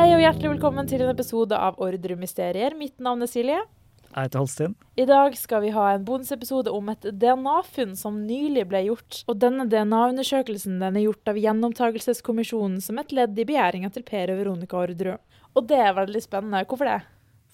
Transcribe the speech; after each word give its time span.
Hei 0.00 0.14
og 0.14 0.22
hjertelig 0.22 0.48
velkommen 0.54 0.86
til 0.88 1.02
en 1.04 1.10
episode 1.12 1.52
av 1.60 1.74
Ordre-mysterier. 1.84 2.72
Mitt 2.72 2.94
navn 3.04 3.20
er 3.20 3.28
Silje. 3.28 3.58
Jeg 4.06 4.14
heter 4.16 4.40
Halstein. 4.40 4.76
I 4.96 5.04
dag 5.04 5.36
skal 5.36 5.60
vi 5.60 5.74
ha 5.74 5.90
en 5.92 6.06
bonusepisode 6.08 6.72
om 6.72 6.88
et 6.88 7.04
DNA-funn 7.20 7.92
som 8.00 8.16
nylig 8.24 8.64
ble 8.70 8.80
gjort. 8.86 9.18
Og 9.28 9.36
denne 9.42 9.66
DNA-undersøkelsen 9.68 10.80
den 10.80 10.96
er 10.96 11.04
gjort 11.04 11.28
av 11.28 11.36
Gjenopptakelseskommisjonen 11.42 12.80
som 12.80 13.02
et 13.04 13.12
ledd 13.12 13.36
i 13.36 13.44
begjæringa 13.52 13.92
til 13.92 14.08
Per 14.08 14.32
og 14.32 14.40
Veronica 14.40 14.80
Orderud. 14.80 15.20
Og 15.52 15.68
det 15.68 15.84
er 15.84 15.92
veldig 16.00 16.24
spennende. 16.24 16.64
Hvorfor 16.64 16.88
det? 16.88 16.98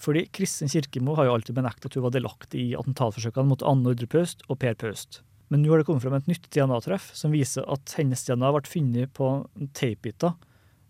Fordi 0.06 0.28
Kristin 0.38 0.70
Kirkemo 0.70 1.18
har 1.18 1.26
jo 1.26 1.34
alltid 1.40 1.58
benektet 1.58 1.90
at 1.90 1.98
hun 1.98 2.06
var 2.06 2.14
delaktig 2.14 2.62
i 2.68 2.74
attentatforsøkene 2.78 3.56
mot 3.56 3.66
Anne 3.66 3.90
Ordre 3.90 4.06
Paust 4.14 4.46
og 4.46 4.62
Per 4.62 4.78
Paust. 4.78 5.24
Men 5.50 5.66
nå 5.66 5.74
har 5.74 5.82
det 5.82 5.90
kommet 5.90 6.06
frem 6.06 6.14
et 6.14 6.30
nytt 6.30 6.46
DNA-treff 6.54 7.10
som 7.10 7.34
viser 7.34 7.66
at 7.66 7.98
hennes 7.98 8.22
DNA 8.22 8.54
ble 8.54 8.68
funnet 8.70 9.18
på 9.18 9.34
teipbiter 9.74 10.38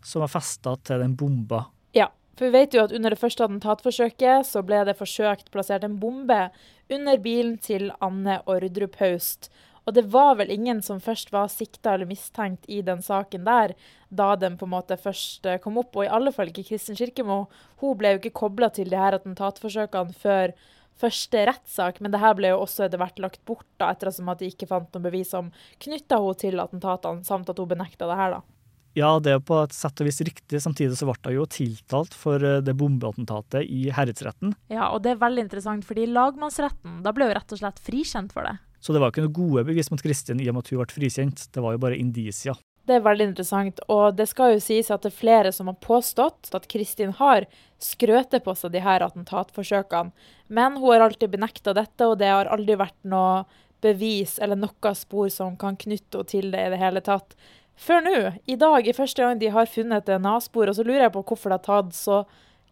som 0.07 0.23
var 0.23 0.31
festa 0.31 0.77
til 0.87 1.03
den 1.03 1.17
bomba. 1.19 1.67
Ja, 1.97 2.09
for 2.39 2.47
vi 2.47 2.59
vet 2.61 2.75
jo 2.77 2.85
at 2.87 2.95
under 2.95 3.13
det 3.13 3.21
første 3.21 3.47
attentatforsøket 3.47 4.47
så 4.47 4.63
ble 4.67 4.85
det 4.87 4.99
forsøkt 4.99 5.51
plassert 5.55 5.87
en 5.87 5.99
bombe 6.01 6.47
under 6.93 7.23
bilen 7.23 7.57
til 7.59 7.91
Anne 8.05 8.39
Ordrup 8.47 9.01
Haust. 9.03 9.51
Og 9.87 9.95
det 9.95 10.09
var 10.11 10.35
vel 10.41 10.51
ingen 10.51 10.81
som 10.83 10.99
først 11.03 11.31
var 11.31 11.51
sikta 11.51 11.95
eller 11.95 12.11
mistenkt 12.11 12.67
i 12.67 12.81
den 12.83 13.03
saken 13.07 13.45
der, 13.47 13.77
da 14.11 14.33
den 14.35 14.57
på 14.59 14.67
en 14.67 14.75
måte 14.75 14.99
først 14.99 15.47
eh, 15.47 15.61
kom 15.63 15.79
opp. 15.79 15.95
Og 15.95 16.09
i 16.09 16.11
alle 16.11 16.33
fall 16.35 16.51
ikke 16.51 16.67
Kristin 16.73 16.99
Kirkemo. 16.99 17.45
Hun 17.83 17.95
ble 17.99 18.15
jo 18.15 18.21
ikke 18.21 18.35
kobla 18.43 18.71
til 18.75 18.91
de 18.91 18.99
her 18.99 19.15
attentatforsøkene 19.15 20.17
før 20.19 20.57
første 20.99 21.45
rettssak, 21.47 22.01
men 22.01 22.11
det 22.11 22.23
her 22.23 22.35
ble 22.35 22.51
jo 22.51 22.65
også 22.65 22.87
etter 22.87 22.99
hvert 22.99 23.23
lagt 23.23 23.43
bort, 23.47 23.69
da, 23.79 23.93
ettersom 23.93 24.31
at 24.33 24.41
de 24.41 24.51
ikke 24.51 24.69
fant 24.71 24.89
noen 24.95 25.07
bevis 25.07 25.31
som 25.35 25.53
knytta 25.85 26.19
henne 26.19 26.41
til 26.41 26.63
attentatene, 26.63 27.27
samt 27.29 27.53
at 27.53 27.61
hun 27.61 27.71
benekta 27.71 28.09
det 28.09 28.19
her, 28.19 28.39
da. 28.39 28.56
Ja, 28.97 29.11
det 29.21 29.35
er 29.35 29.43
på 29.45 29.59
et 29.61 29.75
sett 29.77 30.01
og 30.01 30.09
vis 30.09 30.23
riktig. 30.25 30.61
Samtidig 30.65 30.97
så 30.97 31.05
ble 31.05 31.19
hun 31.29 31.35
jo 31.43 31.49
tiltalt 31.53 32.15
for 32.17 32.41
eh, 32.41 32.63
det 32.65 32.73
bombeattentatet 32.81 33.67
i 33.69 33.91
herredsretten. 33.93 34.55
Ja, 34.73 34.89
og 34.89 35.03
det 35.05 35.13
er 35.13 35.21
veldig 35.21 35.45
interessant, 35.45 35.85
fordi 35.85 36.07
lagmannsretten, 36.09 37.03
da 37.05 37.13
ble 37.13 37.29
hun 37.29 37.37
rett 37.37 37.53
og 37.53 37.61
slett 37.61 37.83
frikjent 37.85 38.33
for 38.33 38.49
det. 38.49 38.55
Så 38.81 38.95
det 38.95 39.03
var 39.03 39.13
ikke 39.13 39.27
noe 39.27 39.37
gode 39.37 39.67
bevis 39.69 39.93
mot 39.93 40.01
Kristin 40.01 40.41
i 40.41 40.49
og 40.49 40.57
med 40.57 40.65
at 40.65 40.73
hun 40.73 40.81
ble 40.81 40.97
frikjent. 40.97 41.45
Det 41.53 41.65
var 41.65 41.77
jo 41.77 41.83
bare 41.83 41.99
indisia. 42.01 42.55
Det 42.87 42.97
er 42.97 43.03
veldig 43.03 43.27
interessant, 43.33 43.81
og 43.91 44.15
det 44.17 44.29
skal 44.31 44.55
jo 44.55 44.63
sies 44.63 44.89
at 44.95 45.03
det 45.03 45.11
er 45.11 45.19
flere 45.19 45.53
som 45.53 45.69
har 45.69 45.77
påstått 45.83 46.53
at 46.55 46.69
Kristin 46.71 47.13
har 47.19 47.49
skrøtet 47.83 48.47
på 48.47 48.55
seg 48.57 48.73
de 48.77 48.85
her 48.85 49.03
attentatforsøkene. 49.05 50.15
Men 50.49 50.79
hun 50.79 50.95
har 50.95 51.09
alltid 51.09 51.35
benekta 51.35 51.75
dette, 51.77 52.07
og 52.07 52.17
det 52.23 52.31
har 52.31 52.49
aldri 52.49 52.79
vært 52.79 52.97
noe 53.05 53.43
bevis 53.85 54.39
eller 54.41 54.57
noe 54.57 54.95
spor 54.97 55.29
som 55.35 55.59
kan 55.61 55.77
knytte 55.77 56.23
henne 56.23 56.31
til 56.31 56.55
det 56.55 56.63
i 56.63 56.73
det 56.73 56.81
hele 56.81 57.03
tatt. 57.05 57.35
Før 57.77 58.05
nå, 58.05 58.15
i 58.49 58.57
dag, 58.57 58.87
er 58.89 58.97
første 58.97 59.23
gang 59.23 59.41
de 59.41 59.53
har 59.53 59.69
funnet 59.69 60.01
et 60.01 60.15
DNA-spor, 60.15 60.71
og 60.71 60.79
så 60.79 60.85
lurer 60.87 61.07
jeg 61.07 61.17
på 61.17 61.25
hvorfor 61.29 61.53
det 61.53 61.59
har 61.61 61.67
tatt 61.67 61.97
så 61.97 62.23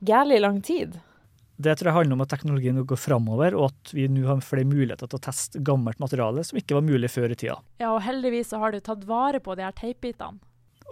gærlig 0.05 0.41
lang 0.41 0.63
tid. 0.65 0.97
Det 1.55 1.77
tror 1.79 1.91
jeg 1.91 1.97
handler 1.99 2.17
om 2.17 2.25
at 2.25 2.33
teknologien 2.33 2.81
går 2.83 2.99
framover, 2.99 3.55
og 3.55 3.69
at 3.69 3.93
vi 3.95 4.09
nå 4.11 4.25
har 4.27 4.41
flere 4.43 4.67
muligheter 4.67 5.07
til 5.07 5.21
å 5.21 5.23
teste 5.23 5.61
gammelt 5.63 6.01
materiale 6.03 6.43
som 6.47 6.59
ikke 6.59 6.81
var 6.81 6.87
mulig 6.87 7.13
før 7.13 7.31
i 7.31 7.39
tida. 7.39 7.61
Ja, 7.79 7.93
og 7.93 8.03
heldigvis 8.03 8.51
så 8.51 8.59
har 8.63 8.75
du 8.75 8.81
tatt 8.83 9.05
vare 9.07 9.43
på 9.45 9.55
de 9.55 9.67
her 9.67 9.77
teipbitene. 9.77 10.41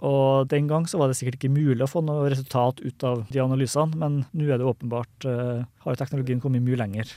Og 0.03 0.47
den 0.51 0.67
gang 0.67 0.87
så 0.89 0.99
var 0.99 1.09
det 1.09 1.15
sikkert 1.19 1.37
ikke 1.37 1.53
mulig 1.53 1.83
å 1.85 1.89
få 1.89 2.01
noe 2.03 2.31
resultat 2.31 2.81
ut 2.83 3.05
av 3.07 3.25
de 3.31 3.39
analysene, 3.43 3.99
men 3.99 4.23
nå 4.35 4.47
er 4.49 4.59
det 4.59 4.67
åpenbart 4.67 5.27
uh, 5.29 5.67
har 5.85 5.99
teknologien 5.99 6.41
kommet 6.43 6.63
mye 6.65 6.79
lenger. 6.79 7.11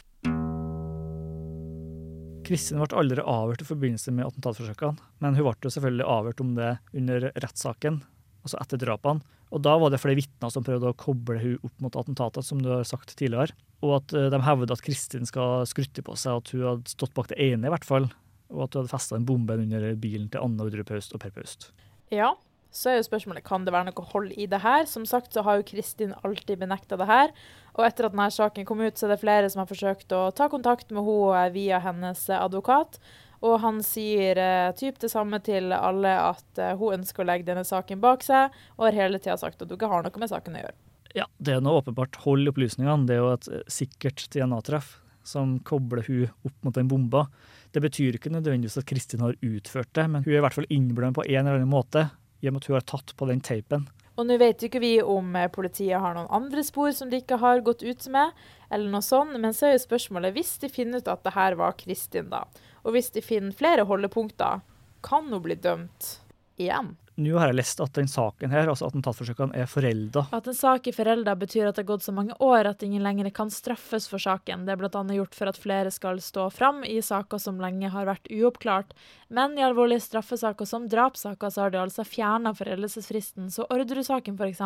Kristin 2.47 2.79
ble 2.79 2.99
aldri 2.99 3.23
avhørt 3.23 3.63
i 3.65 3.69
forbindelse 3.69 4.13
med 4.15 4.29
attentatforsøkene, 4.29 5.03
men 5.25 5.39
hun 5.39 5.49
ble 5.49 5.73
selvfølgelig 5.73 6.11
avhørt 6.17 6.43
om 6.45 6.53
det 6.59 6.77
under 6.95 7.31
rettssaken, 7.35 8.03
altså 8.47 8.61
etter 8.63 8.83
drapene. 8.83 9.25
Og 9.55 9.63
da 9.63 9.77
var 9.79 9.93
det 9.93 10.01
flere 10.03 10.19
vitner 10.19 10.51
som 10.51 10.65
prøvde 10.67 10.91
å 10.91 10.99
koble 10.99 11.39
hun 11.39 11.67
opp 11.67 11.83
mot 11.85 11.99
attentatet, 11.99 12.47
som 12.47 12.59
du 12.63 12.71
har 12.73 12.87
sagt 12.87 13.15
tidligere. 13.19 13.55
Og 13.85 13.99
at 14.01 14.15
de 14.33 14.41
hevder 14.43 14.75
at 14.75 14.83
Kristin 14.83 15.29
skal 15.29 15.67
skrytte 15.71 16.03
på 16.07 16.17
seg 16.19 16.41
at 16.41 16.51
hun 16.55 16.65
hadde 16.67 16.91
stått 16.91 17.15
bak 17.15 17.31
det 17.31 17.39
ene, 17.43 17.69
i 17.69 17.73
hvert 17.73 17.87
fall. 17.87 18.09
Og 18.51 18.65
at 18.67 18.75
hun 18.75 18.83
hadde 18.83 18.95
festa 18.95 19.19
en 19.19 19.29
bombe 19.29 19.55
under 19.63 19.87
bilen 20.03 20.27
til 20.33 20.43
Anne 20.43 20.67
Ordre 20.67 20.87
Paust 20.87 21.15
og 21.15 21.23
Per 21.23 21.35
Paust. 21.35 21.71
Ja, 22.15 22.33
så 22.75 22.91
er 22.91 22.99
jo 22.99 23.07
spørsmålet 23.07 23.45
kan 23.47 23.65
det 23.65 23.73
være 23.75 23.89
noe 23.89 24.09
hold 24.13 24.33
i 24.37 24.49
det 24.51 24.61
her. 24.65 24.87
Som 24.91 25.07
sagt 25.09 25.35
så 25.35 25.45
har 25.47 25.59
jo 25.59 25.69
Kristin 25.69 26.15
alltid 26.23 26.61
benekta 26.61 26.99
det 27.01 27.09
her. 27.09 27.33
Og 27.77 27.85
etter 27.87 28.09
at 28.09 28.17
denne 28.17 28.31
saken 28.33 28.67
kom 28.69 28.83
ut, 28.85 28.97
så 28.97 29.07
er 29.07 29.15
det 29.15 29.23
flere 29.23 29.53
som 29.53 29.63
har 29.63 29.71
forsøkt 29.71 30.13
å 30.17 30.29
ta 30.37 30.49
kontakt 30.53 30.93
med 30.95 31.07
henne 31.07 31.47
via 31.55 31.81
hennes 31.85 32.27
advokat. 32.37 33.01
Og 33.45 33.59
han 33.61 33.83
sier 33.85 34.39
eh, 34.41 34.73
typ 34.77 34.99
det 35.03 35.11
samme 35.13 35.39
til 35.45 35.75
alle, 35.77 36.15
at 36.33 36.61
eh, 36.61 36.77
hun 36.81 37.01
ønsker 37.01 37.23
å 37.23 37.29
legge 37.29 37.49
denne 37.51 37.67
saken 37.69 38.01
bak 38.01 38.25
seg, 38.25 38.55
og 38.79 38.89
har 38.89 38.97
hele 38.97 39.21
tida 39.21 39.37
sagt 39.41 39.61
at 39.61 39.69
hun 39.69 39.77
ikke 39.77 39.91
har 39.93 40.07
noe 40.07 40.23
med 40.23 40.33
saken 40.33 40.57
å 40.57 40.63
gjøre. 40.65 40.79
Ja, 41.17 41.27
det 41.41 41.57
er 41.57 41.65
nå 41.65 41.75
åpenbart 41.79 42.17
hold 42.25 42.49
i 42.49 42.53
opplysningene. 42.53 43.09
Det 43.09 43.17
er 43.17 43.23
jo 43.23 43.35
et 43.35 43.73
sikkert 43.73 44.25
DNA-treff 44.33 44.97
som 45.27 45.57
kobler 45.67 46.05
hun 46.07 46.29
opp 46.47 46.57
mot 46.65 46.77
den 46.77 46.89
bomba. 46.91 47.27
Det 47.75 47.83
betyr 47.85 48.17
ikke 48.17 48.33
nødvendigvis 48.33 48.79
at 48.81 48.89
Kristin 48.89 49.25
har 49.25 49.37
utført 49.45 49.93
det, 49.97 50.07
men 50.09 50.25
hun 50.25 50.33
er 50.33 50.39
i 50.41 50.45
hvert 50.45 50.57
fall 50.57 50.69
innblandet 50.73 51.19
på 51.19 51.27
en 51.27 51.43
eller 51.43 51.59
annen 51.59 51.73
måte, 51.73 52.07
i 52.41 52.49
og 52.49 52.57
med 52.57 52.63
at 52.63 52.69
hun 52.71 52.79
har 52.79 52.89
tatt 52.89 53.15
på 53.17 53.29
den 53.31 53.43
teipen. 53.45 53.87
Og 54.17 54.25
nå 54.25 54.39
vet 54.41 54.63
jo 54.63 54.71
ikke 54.71 54.81
vi 54.81 54.95
om 55.05 55.35
eh, 55.37 55.51
politiet 55.53 56.01
har 56.01 56.17
noen 56.17 56.31
andre 56.33 56.65
spor 56.65 56.93
som 56.97 57.11
de 57.13 57.21
ikke 57.21 57.41
har 57.43 57.65
gått 57.65 57.85
ut 57.85 58.07
med, 58.13 58.33
eller 58.73 58.93
noe 58.93 59.05
sånt, 59.05 59.37
men 59.37 59.53
så 59.57 59.69
er 59.69 59.77
jo 59.77 59.85
spørsmålet 59.85 60.37
hvis 60.37 60.55
de 60.63 60.73
finner 60.73 61.05
ut 61.05 61.11
at 61.13 61.25
det 61.27 61.35
her 61.37 61.59
var 61.61 61.77
Kristin, 61.81 62.31
da, 62.33 62.47
og 62.83 62.97
hvis 62.97 63.13
de 63.13 63.25
finner 63.25 63.57
flere 63.57 63.85
holdepunkter, 63.89 64.63
kan 65.05 65.29
hun 65.29 65.43
bli 65.45 65.59
dømt 65.61 66.15
igjen? 66.57 66.95
Nå 67.17 67.39
har 67.41 67.49
jeg 67.49 67.57
lest 67.57 67.81
at 67.81 67.97
den 67.97 68.09
saken 68.11 68.53
her, 68.53 68.69
altså 68.69 68.91
attentatforsøkene, 68.91 69.57
er 69.57 69.69
forelda. 69.71 70.27
At 70.37 70.49
en 70.51 70.57
sak 70.57 70.89
er 70.91 70.97
forelda 70.97 71.33
betyr 71.41 71.71
at 71.71 71.79
det 71.79 71.87
har 71.87 71.89
gått 71.95 72.05
så 72.05 72.13
mange 72.13 72.37
år 72.45 72.69
at 72.69 72.83
ingen 72.85 73.05
lenger 73.05 73.31
kan 73.33 73.49
straffes 73.53 74.05
for 74.11 74.21
saken. 74.21 74.67
Det 74.67 74.75
er 74.75 74.81
bl.a. 74.83 75.03
gjort 75.17 75.37
for 75.39 75.49
at 75.49 75.61
flere 75.61 75.93
skal 75.95 76.21
stå 76.21 76.51
fram 76.53 76.83
i 76.85 76.99
saker 77.01 77.41
som 77.41 77.61
lenge 77.63 77.89
har 77.95 78.09
vært 78.09 78.29
uoppklart. 78.29 78.93
Men 79.33 79.57
i 79.57 79.65
alvorlige 79.65 80.05
straffesaker 80.05 80.69
som 80.69 80.91
drapssaker 80.93 81.51
så 81.51 81.65
har 81.65 81.73
de 81.73 81.81
altså 81.81 82.05
fjerna 82.05 82.53
foreldelsesfristen. 82.55 83.49
Så 83.55 83.65
Orderud-saken 83.73 84.37
f.eks., 84.37 84.61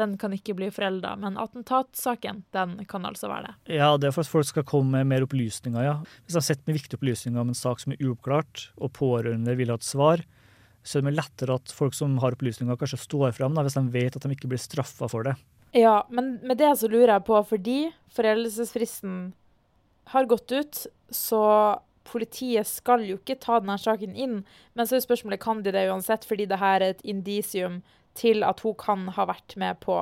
den 0.00 0.16
kan 0.18 0.32
ikke 0.34 0.56
bli 0.56 0.70
forelda. 0.72 1.12
Men 1.20 1.36
attentatsaken, 1.40 2.46
den 2.56 2.78
kan 2.88 3.04
altså 3.04 3.28
være 3.28 3.50
det. 3.50 3.76
Ja, 3.76 3.92
det 4.00 4.08
er 4.08 4.16
for 4.16 4.24
at 4.24 4.32
folk 4.32 4.48
skal 4.48 4.66
komme 4.68 4.96
med 4.96 5.12
mer 5.12 5.28
opplysninger, 5.28 5.84
ja. 5.84 5.98
Hvis 6.24 6.38
de 6.40 6.42
sitter 6.48 6.64
med 6.64 6.80
viktige 6.80 6.98
opplysninger 6.98 7.44
om 7.44 7.52
en 7.52 7.60
sak 7.60 7.84
som 7.84 7.92
er 7.92 8.00
uoppklart, 8.00 8.70
og 8.80 8.96
pårørende 8.96 9.52
vil 9.60 9.68
ha 9.68 9.76
et 9.76 9.86
svar, 9.86 10.24
så 10.84 11.00
er 11.00 11.06
det 11.06 11.16
lettere 11.16 11.56
at 11.56 11.72
folk 11.72 11.96
som 11.96 12.18
har 12.22 12.36
opplysninger, 12.36 12.76
kanskje 12.78 13.00
står 13.00 13.32
fram 13.36 13.56
hvis 13.56 13.78
de 13.78 13.84
vet 13.94 14.16
at 14.16 14.24
de 14.24 14.36
ikke 14.36 14.50
blir 14.52 14.60
straffa 14.60 15.08
for 15.10 15.26
det. 15.26 15.34
Ja, 15.74 16.04
men 16.12 16.36
med 16.46 16.60
det 16.60 16.70
så 16.78 16.90
lurer 16.90 17.16
jeg 17.16 17.26
på, 17.26 17.40
fordi 17.48 17.78
foreldelsesfristen 18.14 19.32
har 20.12 20.28
gått 20.30 20.52
ut, 20.52 20.84
så 21.10 21.42
politiet 22.04 22.68
skal 22.68 23.02
jo 23.08 23.16
ikke 23.18 23.40
ta 23.40 23.58
denne 23.62 23.78
saken 23.80 24.14
inn. 24.14 24.36
Men 24.76 24.86
så 24.86 24.98
er 24.98 25.06
spørsmålet 25.06 25.42
kan 25.42 25.64
de 25.64 25.72
det 25.74 25.88
uansett, 25.88 26.26
fordi 26.28 26.46
det 26.50 26.60
her 26.60 26.78
er 26.78 26.94
et 26.94 27.02
indisium 27.02 27.80
til 28.14 28.44
at 28.46 28.60
hun 28.62 28.76
kan 28.78 29.08
ha 29.16 29.26
vært 29.26 29.56
med 29.58 29.80
på 29.82 29.98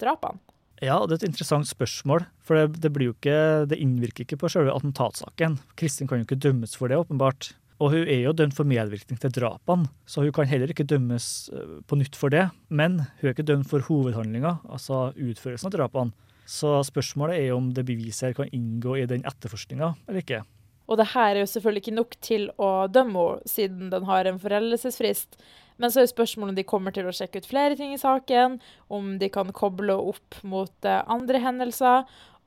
drapene. 0.00 0.40
Ja, 0.82 0.98
det 1.06 1.14
er 1.14 1.20
et 1.22 1.28
interessant 1.30 1.68
spørsmål. 1.68 2.24
For 2.44 2.58
det, 2.58 2.80
det, 2.82 2.90
ikke, 3.00 3.36
det 3.70 3.78
innvirker 3.80 4.24
ikke 4.24 4.40
på 4.40 4.50
selve 4.52 4.72
attentatsaken. 4.74 5.58
Kristin 5.78 6.10
kan 6.10 6.20
jo 6.20 6.26
ikke 6.26 6.40
dømmes 6.40 6.74
for 6.76 6.90
det, 6.90 6.98
åpenbart. 6.98 7.52
Og 7.82 7.90
hun 7.90 8.06
er 8.06 8.20
jo 8.22 8.34
dømt 8.36 8.54
for 8.54 8.68
medvirkning 8.68 9.18
til 9.18 9.32
drapene, 9.34 9.88
så 10.06 10.22
hun 10.22 10.34
kan 10.34 10.46
heller 10.46 10.70
ikke 10.70 10.86
dømmes 10.86 11.50
eh, 11.52 11.78
på 11.88 11.98
nytt 11.98 12.18
for 12.18 12.30
det. 12.30 12.46
Men 12.68 13.00
hun 13.18 13.28
er 13.28 13.34
ikke 13.34 13.46
dømt 13.46 13.70
for 13.70 13.84
hovedhandlinga, 13.88 14.60
altså 14.70 15.08
utførelsen 15.16 15.70
av 15.70 15.74
drapene. 15.74 16.30
Så 16.46 16.76
spørsmålet 16.86 17.40
er 17.40 17.54
om 17.56 17.70
det 17.74 17.86
beviset 17.88 18.28
her 18.28 18.36
kan 18.36 18.52
inngå 18.52 18.98
i 19.00 19.08
den 19.08 19.24
etterforskninga 19.26 19.94
eller 20.06 20.20
ikke. 20.20 20.42
Og 20.84 21.00
det 21.00 21.08
her 21.14 21.32
er 21.32 21.40
jo 21.40 21.48
selvfølgelig 21.48 21.82
ikke 21.86 21.96
nok 21.96 22.16
til 22.24 22.50
å 22.60 22.70
dømme 22.92 23.22
henne, 23.30 23.48
siden 23.48 23.92
den 23.92 24.04
har 24.08 24.28
en 24.28 24.40
foreldelsesfrist. 24.42 25.38
Men 25.80 25.90
så 25.90 26.04
er 26.04 26.10
spørsmålet 26.10 26.52
om 26.52 26.58
de 26.58 26.66
kommer 26.68 26.94
til 26.94 27.08
å 27.08 27.14
sjekke 27.14 27.40
ut 27.42 27.48
flere 27.50 27.78
ting 27.78 27.94
i 27.96 28.00
saken, 28.00 28.60
om 28.92 29.16
de 29.18 29.30
kan 29.32 29.48
koble 29.56 29.96
opp 30.12 30.38
mot 30.46 30.86
eh, 30.86 31.00
andre 31.10 31.40
hendelser, 31.42 32.04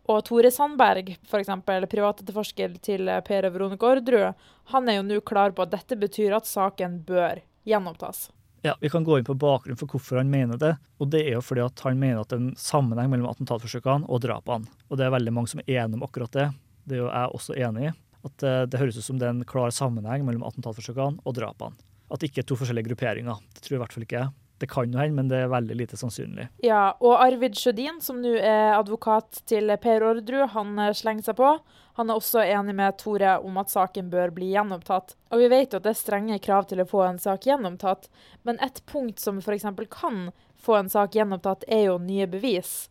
og 0.08 0.24
Tore 0.28 0.52
Sandberg, 0.52 1.14
f.eks., 1.28 1.52
privatetterforsker 1.92 2.80
til 2.84 3.12
Per 3.28 3.48
og 3.50 3.56
Veronica 3.58 3.90
Orderud, 3.92 4.48
han 4.72 4.90
er 4.90 5.00
jo 5.00 5.06
nå 5.08 5.20
klar 5.28 5.52
på 5.56 5.66
at 5.66 5.74
dette 5.76 6.00
betyr 6.00 6.36
at 6.38 6.48
saken 6.48 7.02
bør 7.08 7.44
gjenopptas. 7.68 8.30
Ja, 8.66 8.76
Vi 8.82 8.90
kan 8.90 9.04
gå 9.04 9.18
inn 9.20 9.28
på 9.28 9.36
bakgrunnen 9.38 9.78
for 9.80 9.92
hvorfor 9.92 10.18
han 10.18 10.32
mener 10.32 10.58
det. 10.58 10.78
og 11.00 11.12
Det 11.12 11.22
er 11.28 11.38
jo 11.38 11.44
fordi 11.46 11.62
at 11.62 11.80
han 11.86 12.00
mener 12.00 12.22
at 12.22 12.30
det 12.32 12.40
er 12.40 12.46
en 12.48 12.56
sammenheng 12.58 13.12
mellom 13.12 13.30
attentatforsøkene 13.30 14.10
og 14.10 14.24
drapene. 14.24 14.68
Og 14.90 14.98
Det 14.98 15.06
er 15.06 15.14
veldig 15.14 15.34
mange 15.34 15.52
som 15.52 15.62
er 15.62 15.84
enige 15.84 16.00
om 16.00 16.04
akkurat 16.08 16.32
det. 16.32 16.48
Det 16.88 16.98
er 16.98 17.04
jo 17.04 17.12
jeg 17.12 17.36
også 17.38 17.56
enig 17.56 17.90
i. 17.90 17.94
At 18.26 18.44
eh, 18.44 18.66
det 18.66 18.80
høres 18.80 18.98
ut 18.98 19.06
som 19.06 19.20
det 19.20 19.28
er 19.28 19.36
en 19.36 19.46
klar 19.46 19.70
sammenheng 19.72 20.26
mellom 20.26 20.44
attentatforsøkene 20.48 21.22
og 21.24 21.36
drapene. 21.38 21.78
At 22.10 22.20
det 22.20 22.32
ikke 22.32 22.42
er 22.44 22.50
to 22.50 22.58
forskjellige 22.58 22.90
grupperinger. 22.90 23.40
Det 23.54 23.64
tror 23.64 23.78
i 23.78 23.82
hvert 23.84 23.94
fall 23.94 24.08
ikke 24.08 24.22
jeg. 24.24 24.34
Det 24.58 24.70
kan 24.72 24.90
jo 24.92 25.00
hende, 25.00 25.16
men 25.20 25.30
det 25.30 25.44
er 25.44 25.52
veldig 25.52 25.76
lite 25.78 25.98
sannsynlig. 26.00 26.48
Ja, 26.66 26.96
og 26.98 27.20
Arvid 27.22 27.58
Sjødin, 27.60 28.00
som 28.02 28.24
nå 28.24 28.34
er 28.40 28.74
advokat 28.78 29.44
til 29.50 29.70
Per 29.84 30.06
Orderud, 30.08 30.50
han 30.56 30.74
eh, 30.82 30.96
slenger 30.98 31.30
seg 31.30 31.38
på. 31.38 31.52
Han 31.98 32.10
er 32.10 32.18
også 32.18 32.42
enig 32.46 32.76
med 32.78 32.98
Tore 33.02 33.38
om 33.46 33.58
at 33.62 33.74
saken 33.74 34.10
bør 34.14 34.34
bli 34.34 34.52
gjenopptatt. 34.56 35.16
Og 35.34 35.42
vi 35.42 35.52
vet 35.54 35.74
jo 35.74 35.80
at 35.80 35.86
det 35.86 35.94
er 35.94 36.02
strenge 36.02 36.42
krav 36.42 36.70
til 36.70 36.82
å 36.82 36.90
få 36.90 37.06
en 37.06 37.22
sak 37.22 37.46
gjenopptatt, 37.50 38.10
men 38.46 38.62
et 38.66 38.84
punkt 38.90 39.22
som 39.22 39.40
f.eks. 39.42 39.66
kan 39.94 40.28
få 40.62 40.78
en 40.78 40.92
sak 40.94 41.18
gjenopptatt, 41.18 41.66
er 41.68 41.88
jo 41.88 41.98
nye 42.02 42.28
bevis. 42.30 42.88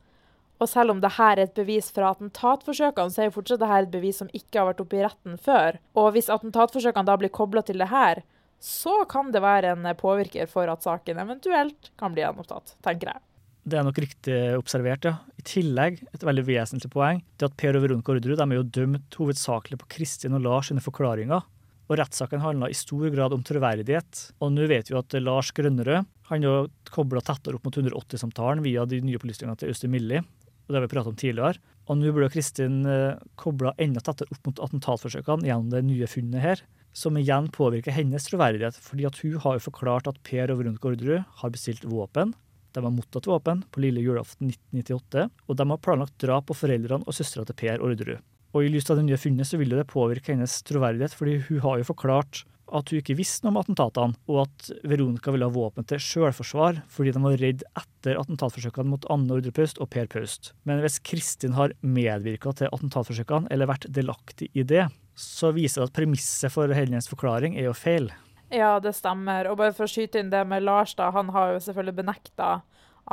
Og 0.58 0.70
selv 0.70 0.94
om 0.94 1.02
dette 1.02 1.28
er 1.32 1.42
et 1.42 1.54
bevis 1.56 1.90
fra 1.92 2.14
attentatforsøkene, 2.14 3.12
så 3.12 3.22
er 3.22 3.28
jo 3.28 3.36
fortsatt 3.36 3.60
dette 3.60 3.82
et 3.82 3.92
bevis 3.92 4.22
som 4.22 4.30
ikke 4.32 4.62
har 4.62 4.70
vært 4.70 4.82
oppe 4.86 4.98
i 4.98 5.04
retten 5.04 5.36
før. 5.38 5.80
Og 5.98 6.14
hvis 6.14 6.30
attentatforsøkene 6.32 7.08
da 7.08 7.18
blir 7.20 7.34
kobla 7.34 7.62
til 7.66 7.82
det 7.82 7.90
her, 7.92 8.22
så 8.62 9.02
kan 9.10 9.30
det 9.32 9.42
være 9.44 9.74
en 9.74 9.88
påvirker 9.98 10.48
for 10.50 10.70
at 10.72 10.84
saken 10.84 11.20
eventuelt 11.22 11.90
kan 12.00 12.14
bli 12.14 12.24
gjenopptatt, 12.24 12.76
tenker 12.84 13.12
jeg. 13.12 13.24
Det 13.66 13.78
er 13.80 13.82
nok 13.82 13.98
riktig 13.98 14.36
observert, 14.54 15.08
ja. 15.08 15.16
I 15.40 15.44
tillegg, 15.46 15.98
et 16.14 16.24
veldig 16.24 16.44
vesentlig 16.46 16.90
poeng, 16.92 17.18
det 17.34 17.48
at 17.48 17.56
Per 17.58 17.74
og 17.74 17.82
Veronica 17.82 18.14
Orderud 18.14 18.42
er 18.42 18.54
jo 18.54 18.68
dømt 18.78 19.18
hovedsakelig 19.18 19.80
på 19.80 19.88
Kristin 19.96 20.38
og 20.38 20.44
Lars 20.44 20.70
sine 20.70 20.84
forklaringer. 20.84 21.42
Og 21.86 21.98
rettssaken 21.98 22.42
handla 22.42 22.70
i 22.70 22.78
stor 22.78 23.10
grad 23.14 23.34
om 23.34 23.42
troverdighet. 23.46 24.22
Og 24.42 24.52
nå 24.54 24.66
vet 24.70 24.90
vi 24.90 24.96
at 24.98 25.18
Lars 25.22 25.52
Grønnerød 25.54 26.06
han 26.30 26.46
jo 26.46 26.54
kobla 26.90 27.22
tettere 27.22 27.58
opp 27.58 27.66
mot 27.66 27.78
180-samtalen 27.78 28.62
via 28.64 28.86
de 28.90 28.98
nye 29.02 29.18
opplysningene 29.18 29.58
til 29.58 29.70
Øystein 29.70 29.94
Millie. 29.94 30.22
Og 30.66 30.72
det 30.72 30.80
har 30.80 30.86
vi 30.86 30.90
pratet 30.94 31.12
om 31.12 31.18
tidligere. 31.18 31.62
Og 31.86 32.00
nå 32.00 32.14
ble 32.14 32.30
Kristin 32.30 32.80
eh, 32.90 33.18
kobla 33.38 33.74
enda 33.82 34.02
tettere 34.02 34.34
opp 34.34 34.50
mot 34.50 34.62
attentatforsøkene 34.66 35.46
gjennom 35.46 35.70
det 35.74 35.84
nye 35.86 36.10
funnet 36.10 36.42
her 36.42 36.64
som 36.96 37.16
igjen 37.20 37.50
påvirker 37.52 37.92
hennes 37.92 38.24
troverdighet, 38.24 38.78
fordi 38.80 39.04
at 39.08 39.20
hun 39.20 39.36
har 39.44 39.58
jo 39.58 39.66
forklart 39.66 40.08
at 40.08 40.20
Per 40.24 40.52
og 40.52 40.62
Veronica 40.62 40.88
Orderud 40.88 41.26
har 41.42 41.52
bestilt 41.52 41.84
våpen. 41.84 42.32
De 42.72 42.84
har 42.84 42.92
mottatt 42.92 43.28
våpen 43.28 43.62
på 43.72 43.82
lille 43.84 44.00
julaften 44.04 44.48
1998, 44.48 45.28
og 45.48 45.60
de 45.60 45.68
har 45.70 45.84
planlagt 45.84 46.16
drap 46.22 46.48
på 46.48 46.56
foreldrene 46.56 47.04
og 47.04 47.16
søstera 47.16 47.44
til 47.48 47.58
Per 47.60 47.84
Orderud. 47.84 48.24
Og 48.56 48.64
I 48.64 48.72
lys 48.72 48.88
av 48.88 48.96
det 48.96 49.04
nye 49.10 49.20
funnet 49.20 49.48
så 49.48 49.60
vil 49.60 49.76
det 49.76 49.88
påvirke 49.92 50.32
hennes 50.32 50.60
troverdighet, 50.64 51.12
fordi 51.12 51.40
hun 51.50 51.64
har 51.66 51.80
jo 51.82 51.90
forklart 51.92 52.46
at 52.74 52.90
hun 52.90 52.98
ikke 52.98 53.14
visste 53.18 53.44
noe 53.44 53.52
om 53.52 53.60
attentatene, 53.60 54.16
og 54.32 54.42
at 54.46 54.70
Veronica 54.88 55.30
ville 55.30 55.46
ha 55.46 55.54
våpen 55.54 55.86
til 55.86 56.00
selvforsvar 56.02 56.80
fordi 56.90 57.12
de 57.14 57.22
var 57.22 57.36
redd 57.38 57.62
etter 57.78 58.18
attentatforsøkene 58.18 58.90
mot 58.90 59.06
Anne 59.12 59.36
Ordre 59.36 59.52
Paust 59.54 59.78
og 59.82 59.92
Per 59.92 60.08
Paust. 60.10 60.50
Men 60.66 60.80
hvis 60.82 60.98
Kristin 61.06 61.54
har 61.58 61.76
medvirka 61.84 62.56
til 62.56 62.72
attentatforsøkene 62.72 63.52
eller 63.54 63.70
vært 63.70 63.86
delaktig 63.94 64.50
i 64.56 64.64
det, 64.66 64.88
så 65.16 65.50
viser 65.56 65.82
det 65.82 65.90
at 65.90 65.96
premisset 65.96 66.52
for 66.52 66.70
Helgens 66.76 67.08
forklaring 67.08 67.56
er 67.56 67.70
jo 67.70 67.74
feil. 67.76 68.10
Ja, 68.52 68.76
det 68.78 68.94
stemmer. 68.94 69.48
Og 69.50 69.58
bare 69.58 69.74
for 69.74 69.88
å 69.88 69.90
skyte 69.90 70.20
inn 70.20 70.30
det 70.30 70.44
med 70.46 70.62
Lars, 70.66 70.94
da. 70.98 71.08
Han 71.14 71.32
har 71.34 71.54
jo 71.54 71.62
selvfølgelig 71.64 71.96
benekta 72.02 72.50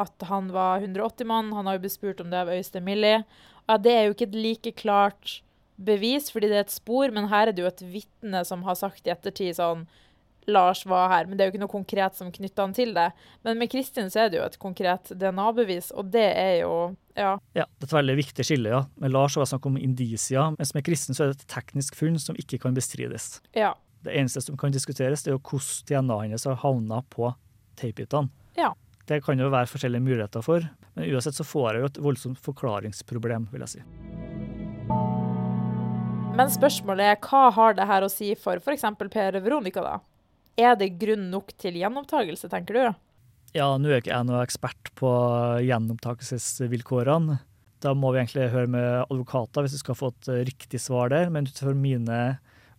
at 0.03 0.25
han 0.29 0.51
var 0.53 0.83
180 0.83 1.29
mann. 1.29 1.53
Han 1.55 1.69
har 1.69 1.77
jo 1.77 1.85
blitt 1.85 1.95
spurt 1.95 2.21
om 2.21 2.29
det 2.33 2.43
av 2.43 2.51
Øystein 2.53 2.85
Millie. 2.85 3.23
Ja, 3.69 3.79
det 3.79 3.95
er 3.95 4.05
jo 4.05 4.15
ikke 4.15 4.29
et 4.29 4.37
like 4.37 4.75
klart 4.77 5.39
bevis, 5.83 6.29
fordi 6.31 6.51
det 6.51 6.57
er 6.59 6.65
et 6.67 6.73
spor, 6.75 7.09
men 7.13 7.31
her 7.31 7.49
er 7.49 7.55
det 7.55 7.63
jo 7.63 7.69
et 7.69 7.85
vitne 7.95 8.43
som 8.45 8.65
har 8.67 8.77
sagt 8.77 9.07
i 9.07 9.13
ettertid 9.13 9.57
sånn 9.57 9.87
Lars 10.47 10.85
var 10.85 11.09
her, 11.11 11.27
men 11.27 11.37
det 11.37 11.43
er 11.43 11.49
jo 11.49 11.53
ikke 11.53 11.63
noe 11.63 11.71
konkret 11.71 12.17
som 12.17 12.31
knytter 12.33 12.65
han 12.65 12.75
til 12.75 12.93
det. 12.95 13.09
Men 13.45 13.59
med 13.61 13.71
Kristin 13.71 14.11
så 14.11 14.25
er 14.25 14.33
det 14.33 14.39
jo 14.39 14.45
et 14.47 14.59
konkret 14.61 15.13
DNA-bevis, 15.19 15.91
og 15.95 16.11
det 16.13 16.27
er 16.39 16.57
jo 16.63 16.73
ja. 17.15 17.37
ja. 17.53 17.65
Det 17.77 17.85
er 17.85 17.89
et 17.91 17.97
veldig 17.99 18.17
viktig 18.17 18.45
skille, 18.47 18.73
ja. 18.73 18.83
Med 19.01 19.13
Lars 19.13 19.37
var 19.37 19.45
det 19.45 19.53
snakk 19.53 19.67
om 19.69 19.77
indisia, 19.77 20.49
mens 20.57 20.73
med 20.73 20.85
Kristin 20.87 21.17
så 21.17 21.25
er 21.25 21.33
det 21.33 21.43
et 21.43 21.51
teknisk 21.53 21.97
funn 21.99 22.17
som 22.21 22.37
ikke 22.39 22.59
kan 22.63 22.77
bestrides. 22.77 23.37
Ja. 23.57 23.73
Det 24.03 24.15
eneste 24.19 24.41
som 24.43 24.57
kan 24.59 24.73
diskuteres, 24.73 25.23
det 25.23 25.31
er 25.31 25.37
jo 25.37 25.43
hvordan 25.45 26.09
DNA-et 26.09 26.25
hennes 26.27 26.47
har 26.49 26.59
havna 26.63 27.03
på 27.13 27.31
tapebitene. 27.79 28.33
Ja. 28.59 28.73
Det 29.07 29.21
kan 29.23 29.39
jo 29.39 29.51
være 29.51 29.67
forskjellige 29.67 30.03
muligheter 30.03 30.43
for, 30.43 30.65
men 30.95 31.11
uansett 31.11 31.35
så 31.35 31.45
får 31.47 31.73
jeg 31.73 31.83
jo 31.83 31.91
et 31.91 32.01
voldsomt 32.05 32.39
forklaringsproblem, 32.43 33.49
vil 33.51 33.65
jeg 33.65 33.77
si. 33.77 33.85
Men 36.33 36.49
spørsmålet 36.49 37.11
er 37.11 37.19
hva 37.21 37.49
har 37.53 37.75
det 37.77 37.85
her 37.85 38.05
å 38.05 38.09
si 38.09 38.31
for 38.39 38.57
f.eks. 38.57 38.87
Per 39.13 39.37
Veronica, 39.43 39.83
da? 39.85 39.99
Er 40.59 40.75
det 40.77 40.93
grunn 41.01 41.31
nok 41.33 41.49
til 41.57 41.79
gjenopptakelse, 41.81 42.49
tenker 42.51 42.77
du? 42.77 43.01
Ja, 43.57 43.71
nå 43.77 43.89
er 43.89 44.01
ikke 44.01 44.13
jeg 44.13 44.27
noen 44.27 44.43
ekspert 44.43 44.91
på 44.97 45.09
gjenopptakelsesvilkårene. 45.65 47.39
Da 47.83 47.91
må 47.97 48.13
vi 48.13 48.21
egentlig 48.21 48.51
høre 48.53 48.69
med 48.71 48.87
advokater 49.03 49.65
hvis 49.65 49.75
vi 49.77 49.83
skal 49.83 49.97
få 49.97 50.13
et 50.13 50.29
riktig 50.49 50.79
svar 50.81 51.11
der. 51.13 51.29
Men 51.33 51.49
ut 51.49 51.61
fra 51.61 51.73
mine 51.77 52.19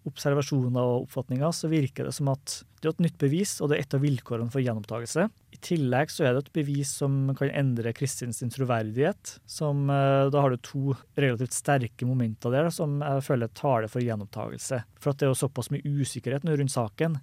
observasjoner 0.05 0.81
og 0.83 1.07
oppfatninger 1.07 1.53
så 1.57 1.69
virker 1.73 2.09
det 2.09 2.15
som 2.17 2.29
at 2.33 2.61
det 2.81 2.91
er 2.91 2.93
et 2.93 3.05
nytt 3.07 3.21
bevis, 3.23 3.55
og 3.65 3.71
det 3.71 3.79
er 3.79 3.85
et 3.87 3.95
av 3.97 4.03
vilkårene 4.05 4.53
for 4.53 4.61
gjenopptakelse. 4.61 5.27
I 5.57 5.61
tillegg 5.65 6.11
så 6.13 6.27
er 6.27 6.35
det 6.35 6.43
et 6.45 6.57
bevis 6.59 6.91
som 7.01 7.31
kan 7.39 7.53
endre 7.57 7.95
Kristins 7.97 8.43
troverdighet. 8.55 9.39
Som, 9.49 9.89
eh, 9.91 10.31
da 10.31 10.43
har 10.45 10.53
du 10.53 10.59
to 10.59 10.97
relativt 11.17 11.57
sterke 11.57 12.07
momenter 12.07 12.53
der 12.53 12.69
som 12.71 13.01
jeg 13.01 13.25
føler 13.25 13.55
taler 13.57 13.89
for 13.89 14.05
gjenopptakelse. 14.05 14.83
For 15.01 15.11
at 15.11 15.19
det 15.19 15.27
er 15.27 15.33
jo 15.33 15.43
såpass 15.47 15.73
mye 15.73 15.87
usikkerhet 16.03 16.45
nå 16.45 16.59
rundt 16.59 16.75
saken 16.75 17.21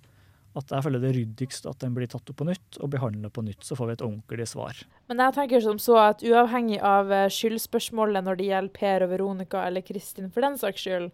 at 0.58 0.72
jeg 0.74 0.84
føler 0.84 1.04
det 1.04 1.14
ryddigst 1.16 1.68
at 1.70 1.80
den 1.84 1.94
blir 1.96 2.10
tatt 2.12 2.28
opp 2.28 2.38
på 2.42 2.48
nytt 2.48 2.80
og 2.84 2.92
behandlet 2.92 3.32
på 3.34 3.44
nytt, 3.46 3.64
så 3.64 3.78
får 3.80 3.88
vi 3.88 3.96
et 3.96 4.06
ordentlig 4.06 4.48
svar. 4.52 4.80
Men 5.08 5.24
jeg 5.24 5.36
tenker 5.38 5.64
som 5.64 5.80
så 5.80 5.98
at 6.10 6.24
uavhengig 6.28 6.82
av 6.84 7.12
eh, 7.16 7.28
skyldspørsmålet 7.32 8.28
når 8.28 8.40
det 8.40 8.50
gjelder 8.50 8.76
Per 8.76 9.06
og 9.06 9.14
Veronica 9.14 9.66
eller 9.68 9.86
Kristin 9.86 10.32
for 10.34 10.44
den 10.44 10.58
saks 10.60 10.84
skyld, 10.84 11.12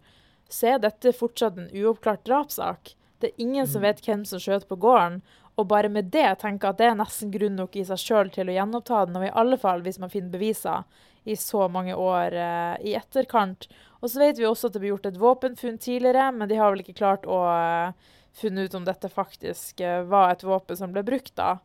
så 0.48 0.74
er 0.74 0.80
dette 0.82 1.14
fortsatt 1.14 1.58
en 1.60 1.70
uoppklart 1.70 2.24
drapssak. 2.26 2.94
Det 3.20 3.30
er 3.30 3.44
ingen 3.44 3.66
som 3.66 3.82
mm. 3.82 3.88
vet 3.88 4.02
hvem 4.06 4.24
som 4.26 4.42
skjøt 4.42 4.66
på 4.68 4.78
gården. 4.80 5.20
Og 5.58 5.66
bare 5.70 5.90
med 5.90 6.10
det 6.14 6.28
tenker 6.38 6.68
jeg 6.68 6.74
at 6.74 6.80
det 6.80 6.86
er 6.86 6.98
nesten 6.98 7.32
grunn 7.34 7.56
nok 7.58 7.74
i 7.76 7.84
seg 7.86 7.98
sjøl 7.98 8.28
til 8.34 8.50
å 8.50 8.54
gjenoppta 8.54 9.04
den, 9.08 9.18
og 9.18 9.26
i 9.26 9.36
alle 9.42 9.58
fall 9.58 9.82
hvis 9.82 9.98
man 9.98 10.12
finner 10.12 10.30
beviser 10.30 10.86
i 11.28 11.34
så 11.36 11.66
mange 11.68 11.96
år 11.98 12.34
eh, 12.38 12.76
i 12.86 12.94
etterkant. 12.98 13.66
Og 13.98 14.10
så 14.10 14.22
vet 14.22 14.38
vi 14.38 14.46
også 14.46 14.68
at 14.68 14.76
det 14.76 14.82
ble 14.84 14.92
gjort 14.92 15.08
et 15.10 15.18
våpenfunn 15.18 15.80
tidligere, 15.82 16.30
men 16.32 16.48
de 16.48 16.60
har 16.60 16.70
vel 16.72 16.84
ikke 16.84 16.96
klart 17.00 17.26
å 17.26 17.40
eh, 17.50 18.14
funnet 18.40 18.68
ut 18.68 18.78
om 18.78 18.86
dette 18.86 19.10
faktisk 19.12 19.80
eh, 19.84 20.02
var 20.08 20.32
et 20.32 20.44
våpen 20.46 20.78
som 20.78 20.94
ble 20.94 21.04
brukt 21.06 21.34
da. 21.38 21.56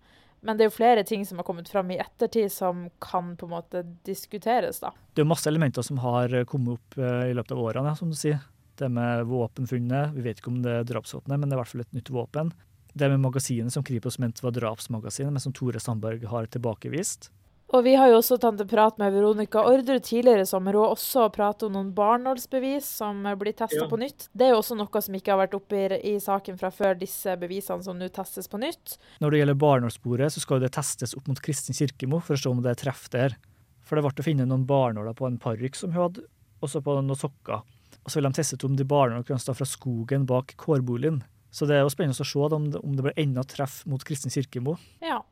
Men 0.44 0.58
det 0.60 0.66
er 0.66 0.68
jo 0.68 0.76
flere 0.76 1.04
ting 1.08 1.22
som 1.26 1.40
har 1.40 1.48
kommet 1.48 1.70
fram 1.72 1.92
i 1.94 2.00
ettertid 2.04 2.52
som 2.52 2.90
kan 3.04 3.36
på 3.40 3.48
en 3.48 3.54
måte 3.54 3.84
diskuteres, 4.04 4.82
da. 4.84 4.92
Det 5.16 5.24
er 5.24 5.30
masse 5.30 5.48
elementer 5.48 5.86
som 5.88 6.02
har 6.04 6.34
kommet 6.50 6.76
opp 6.76 6.98
eh, 7.00 7.30
i 7.32 7.38
løpet 7.38 7.56
av 7.56 7.62
årene, 7.64 7.96
som 7.96 8.12
du 8.12 8.18
sier. 8.20 8.42
Det 8.76 8.90
med 8.92 9.28
våpenfunnet, 9.30 10.12
vi 10.18 10.26
vet 10.26 10.42
ikke 10.42 10.52
om 10.52 10.60
det 10.66 10.80
er 10.82 10.90
drapsvåpenet, 10.90 11.40
men 11.40 11.48
det 11.48 11.56
er 11.56 11.60
i 11.60 11.62
hvert 11.62 11.72
fall 11.72 11.86
et 11.86 11.96
nytt 11.96 12.12
våpen. 12.12 12.52
Det 12.94 13.10
med 13.10 13.24
magasinet 13.24 13.74
som 13.74 13.86
Kripos 13.86 14.20
mente 14.22 14.44
var 14.44 14.54
drapsmagasinet, 14.58 15.32
men 15.34 15.42
som 15.42 15.54
Tore 15.56 15.80
Sandberg 15.82 16.26
har 16.30 16.50
tilbakevist. 16.52 17.32
Og 17.74 17.82
vi 17.88 17.96
har 17.98 18.12
jo 18.12 18.20
også 18.20 18.38
tatt 18.38 18.60
en 18.62 18.70
prat 18.70 19.00
med 19.02 19.16
Veronica 19.16 19.64
Orderud 19.66 20.04
tidligere 20.06 20.44
i 20.46 20.50
sommer, 20.50 20.76
og 20.78 20.92
også 20.94 21.26
pratet 21.34 21.66
om 21.66 21.74
noen 21.74 21.90
barnålsbevis 21.98 22.86
som 23.00 23.24
blir 23.42 23.56
testa 23.58 23.80
ja. 23.80 23.88
på 23.90 23.98
nytt. 23.98 24.28
Det 24.30 24.46
er 24.46 24.52
jo 24.54 24.60
også 24.60 24.78
noe 24.78 25.02
som 25.02 25.16
ikke 25.18 25.34
har 25.34 25.40
vært 25.42 25.56
oppe 25.58 25.80
i, 25.80 25.88
i 26.12 26.20
saken 26.22 26.60
fra 26.60 26.70
før, 26.74 26.94
disse 27.00 27.34
bevisene 27.42 27.82
som 27.82 27.98
nå 27.98 28.12
testes 28.14 28.52
på 28.52 28.62
nytt. 28.62 29.00
Når 29.24 29.34
det 29.34 29.42
gjelder 29.42 29.58
barnålssporet, 29.66 30.36
så 30.36 30.44
skal 30.44 30.62
det 30.62 30.70
testes 30.78 31.16
opp 31.18 31.32
mot 31.32 31.42
Kristin 31.42 31.78
Kirkemo 31.78 32.22
for 32.22 32.38
å 32.38 32.44
se 32.44 32.52
om 32.52 32.62
det 32.62 32.76
treffer 32.84 33.16
der. 33.16 33.38
For 33.82 33.98
det 33.98 34.06
ble 34.06 34.22
å 34.22 34.28
finne 34.28 34.46
noen 34.46 34.68
barnåler 34.70 35.18
på 35.18 35.26
en 35.26 35.42
parykk 35.42 35.80
som 35.80 35.96
hun 35.96 36.06
hadde, 36.06 36.28
også 36.62 36.84
på 36.86 37.00
noen 37.00 37.18
sokker. 37.18 37.66
Og 38.04 38.12
så 38.12 38.20
vil 38.20 38.30
de 38.30 38.38
teste 38.38 38.62
om 38.68 38.78
de 38.78 38.86
barnålene 38.86 39.26
kunne 39.26 39.42
stå 39.42 39.58
fra 39.58 39.66
skogen 39.66 40.30
bak 40.30 40.54
kårboligen. 40.62 41.24
Så 41.54 41.66
det 41.70 41.80
er 41.80 41.84
jo 41.88 41.90
spennende 41.94 42.22
å 42.22 42.26
se 42.26 42.54
om 42.54 42.70
det, 42.70 42.86
om 42.86 42.94
det 42.98 43.08
blir 43.08 43.20
enda 43.22 43.42
treff 43.46 43.82
mot 43.90 44.02
Kristin 44.06 44.34
Kirkemo. 44.34 44.78
Ja, 45.06 45.24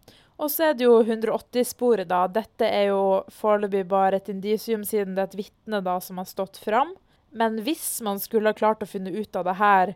og 0.42 0.50
så 0.50 0.72
er 0.72 0.78
det 0.78 0.88
jo 0.88 0.98
180-sporet, 1.04 2.10
da. 2.10 2.26
Dette 2.26 2.66
er 2.66 2.88
jo 2.90 3.22
foreløpig 3.30 3.84
bare 3.92 4.18
et 4.18 4.30
indisium, 4.34 4.84
siden 4.88 5.14
det 5.14 5.24
er 5.24 5.30
et 5.30 5.40
vitne 5.44 5.82
da 5.86 6.00
som 6.02 6.18
har 6.18 6.30
stått 6.30 6.58
fram. 6.62 6.96
Men 7.32 7.60
hvis 7.64 8.02
man 8.04 8.20
skulle 8.20 8.50
ha 8.50 8.58
klart 8.58 8.82
å 8.82 8.90
finne 8.90 9.14
ut 9.14 9.38
av 9.38 9.46
det 9.48 9.56
her, 9.62 9.94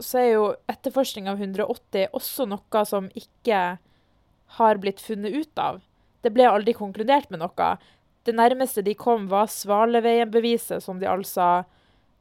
så 0.00 0.22
er 0.22 0.30
jo 0.30 0.44
etterforskning 0.72 1.28
av 1.28 1.42
180 1.42 2.08
også 2.16 2.48
noe 2.48 2.84
som 2.88 3.10
ikke 3.12 3.60
har 4.56 4.80
blitt 4.80 5.02
funnet 5.04 5.36
ut 5.36 5.60
av. 5.60 5.82
Det 6.24 6.32
ble 6.32 6.48
aldri 6.48 6.72
konkludert 6.76 7.28
med 7.30 7.42
noe. 7.42 7.68
Det 8.24 8.34
nærmeste 8.36 8.84
de 8.86 8.94
kom, 8.96 9.28
var 9.28 9.50
Svaleveien-beviset, 9.52 10.80
som 10.84 11.00
de 11.02 11.10
altså 11.10 11.66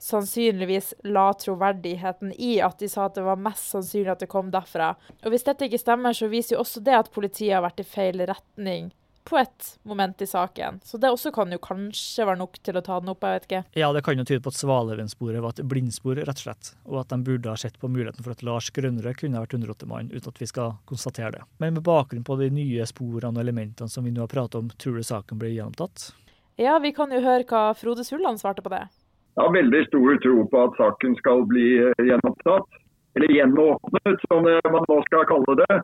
sannsynligvis 0.01 0.93
la 1.13 1.27
troverdigheten 1.37 2.33
i 2.41 2.55
at 2.65 2.79
de 2.81 2.89
sa 2.89 3.05
at 3.07 3.19
det 3.19 3.25
var 3.25 3.41
mest 3.41 3.69
sannsynlig 3.73 4.15
at 4.15 4.23
det 4.23 4.31
kom 4.31 4.49
derfra. 4.53 4.95
Og 5.21 5.33
Hvis 5.33 5.45
dette 5.45 5.67
ikke 5.67 5.81
stemmer, 5.81 6.17
så 6.17 6.31
viser 6.31 6.57
jo 6.57 6.63
også 6.63 6.81
det 6.83 6.97
at 6.97 7.13
politiet 7.13 7.53
har 7.57 7.65
vært 7.65 7.83
i 7.83 7.87
feil 7.87 8.25
retning 8.25 8.89
på 9.23 9.37
et 9.37 9.67
moment 9.85 10.21
i 10.21 10.27
saken. 10.27 10.79
Så 10.83 10.97
det 10.97 11.11
også 11.13 11.31
kan 11.31 11.51
jo 11.53 11.59
kanskje 11.61 12.25
være 12.25 12.41
nok 12.41 12.57
til 12.65 12.77
å 12.77 12.81
ta 12.85 12.97
den 12.99 13.11
opp, 13.13 13.21
jeg 13.23 13.37
vet 13.37 13.45
ikke. 13.47 13.61
Ja, 13.77 13.91
det 13.93 14.01
kan 14.05 14.17
jo 14.17 14.25
tyde 14.25 14.41
på 14.43 14.51
at 14.51 14.57
Svaløven-sporet 14.57 15.43
var 15.43 15.53
et 15.53 15.67
blindspor, 15.69 16.17
rett 16.17 16.41
og 16.41 16.45
slett. 16.45 16.71
Og 16.89 16.97
at 17.03 17.13
de 17.13 17.19
burde 17.27 17.53
ha 17.53 17.59
sett 17.59 17.77
på 17.79 17.89
muligheten 17.91 18.25
for 18.25 18.33
at 18.33 18.41
Lars 18.45 18.71
Grønnerød 18.73 19.19
kunne 19.21 19.43
vært 19.43 19.53
108-mann, 19.55 20.09
uten 20.09 20.33
at 20.33 20.41
vi 20.41 20.49
skal 20.49 20.73
konstatere 20.89 21.35
det. 21.37 21.43
Men 21.61 21.77
med 21.77 21.85
bakgrunn 21.85 22.25
på 22.27 22.39
de 22.41 22.49
nye 22.55 22.87
sporene 22.89 23.37
og 23.37 23.45
elementene 23.45 23.93
som 23.93 24.07
vi 24.07 24.15
nå 24.15 24.25
har 24.25 24.33
pratet 24.33 24.57
om, 24.59 24.73
tror 24.81 24.97
du 24.97 25.05
saken 25.05 25.41
blir 25.41 25.53
gjennomtatt? 25.53 26.09
Ja, 26.59 26.79
vi 26.81 26.91
kan 26.93 27.13
jo 27.13 27.21
høre 27.23 27.45
hva 27.47 27.71
Frode 27.77 28.03
Sulland 28.07 28.41
svarte 28.41 28.65
på 28.65 28.73
det. 28.73 28.87
Jeg 29.31 29.45
har 29.45 29.55
veldig 29.55 29.81
stor 29.87 30.17
tro 30.25 30.43
på 30.51 30.61
at 30.67 30.77
saken 30.79 31.15
skal 31.21 31.45
bli 31.47 31.67
eh, 31.85 32.05
gjenopptatt, 32.09 32.67
eller 33.15 33.33
gjenåpnet, 33.35 34.25
som 34.27 34.45
man 34.45 34.85
nå 34.87 34.97
skal 35.07 35.27
kalle 35.29 35.55
det. 35.61 35.77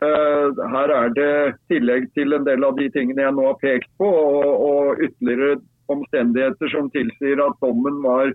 Eh, 0.00 0.62
her 0.72 0.92
er 0.94 1.12
det 1.16 1.34
tillegg 1.70 2.08
til 2.16 2.34
en 2.34 2.46
del 2.48 2.64
av 2.66 2.78
de 2.80 2.88
tingene 2.96 3.26
jeg 3.26 3.36
nå 3.36 3.44
har 3.50 3.60
pekt 3.60 3.90
på, 4.00 4.08
og, 4.08 4.48
og 4.68 5.04
ytterligere 5.04 5.60
omstendigheter 5.92 6.72
som 6.72 6.88
tilsier 6.94 7.42
at 7.44 7.60
dommen 7.60 8.00
var 8.00 8.30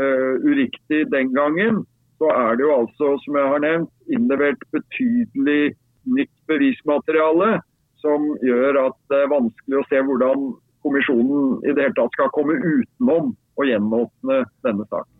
uh, 0.00 0.34
uriktig 0.40 1.02
den 1.12 1.32
gangen, 1.36 1.82
så 2.16 2.30
er 2.32 2.56
det 2.56 2.64
jo 2.64 2.72
altså, 2.72 3.10
som 3.24 3.36
jeg 3.36 3.50
har 3.52 3.60
nevnt, 3.60 3.90
innlevert 4.08 4.62
betydelig 4.72 5.74
nytt 6.16 6.32
bevismateriale 6.48 7.58
som 8.00 8.30
gjør 8.44 8.78
at 8.86 8.96
det 9.12 9.18
er 9.22 9.32
vanskelig 9.32 9.80
å 9.80 9.86
se 9.90 10.00
hvordan 10.08 10.46
kommisjonen 10.86 11.58
i 11.66 11.74
det 11.74 11.84
hele 11.84 11.98
tatt 11.98 12.16
skal 12.16 12.32
komme 12.36 12.56
utenom 12.62 13.34
å 13.56 13.66
gjenåpne 13.66 14.42
denne 14.64 14.86
saken. 14.90 15.15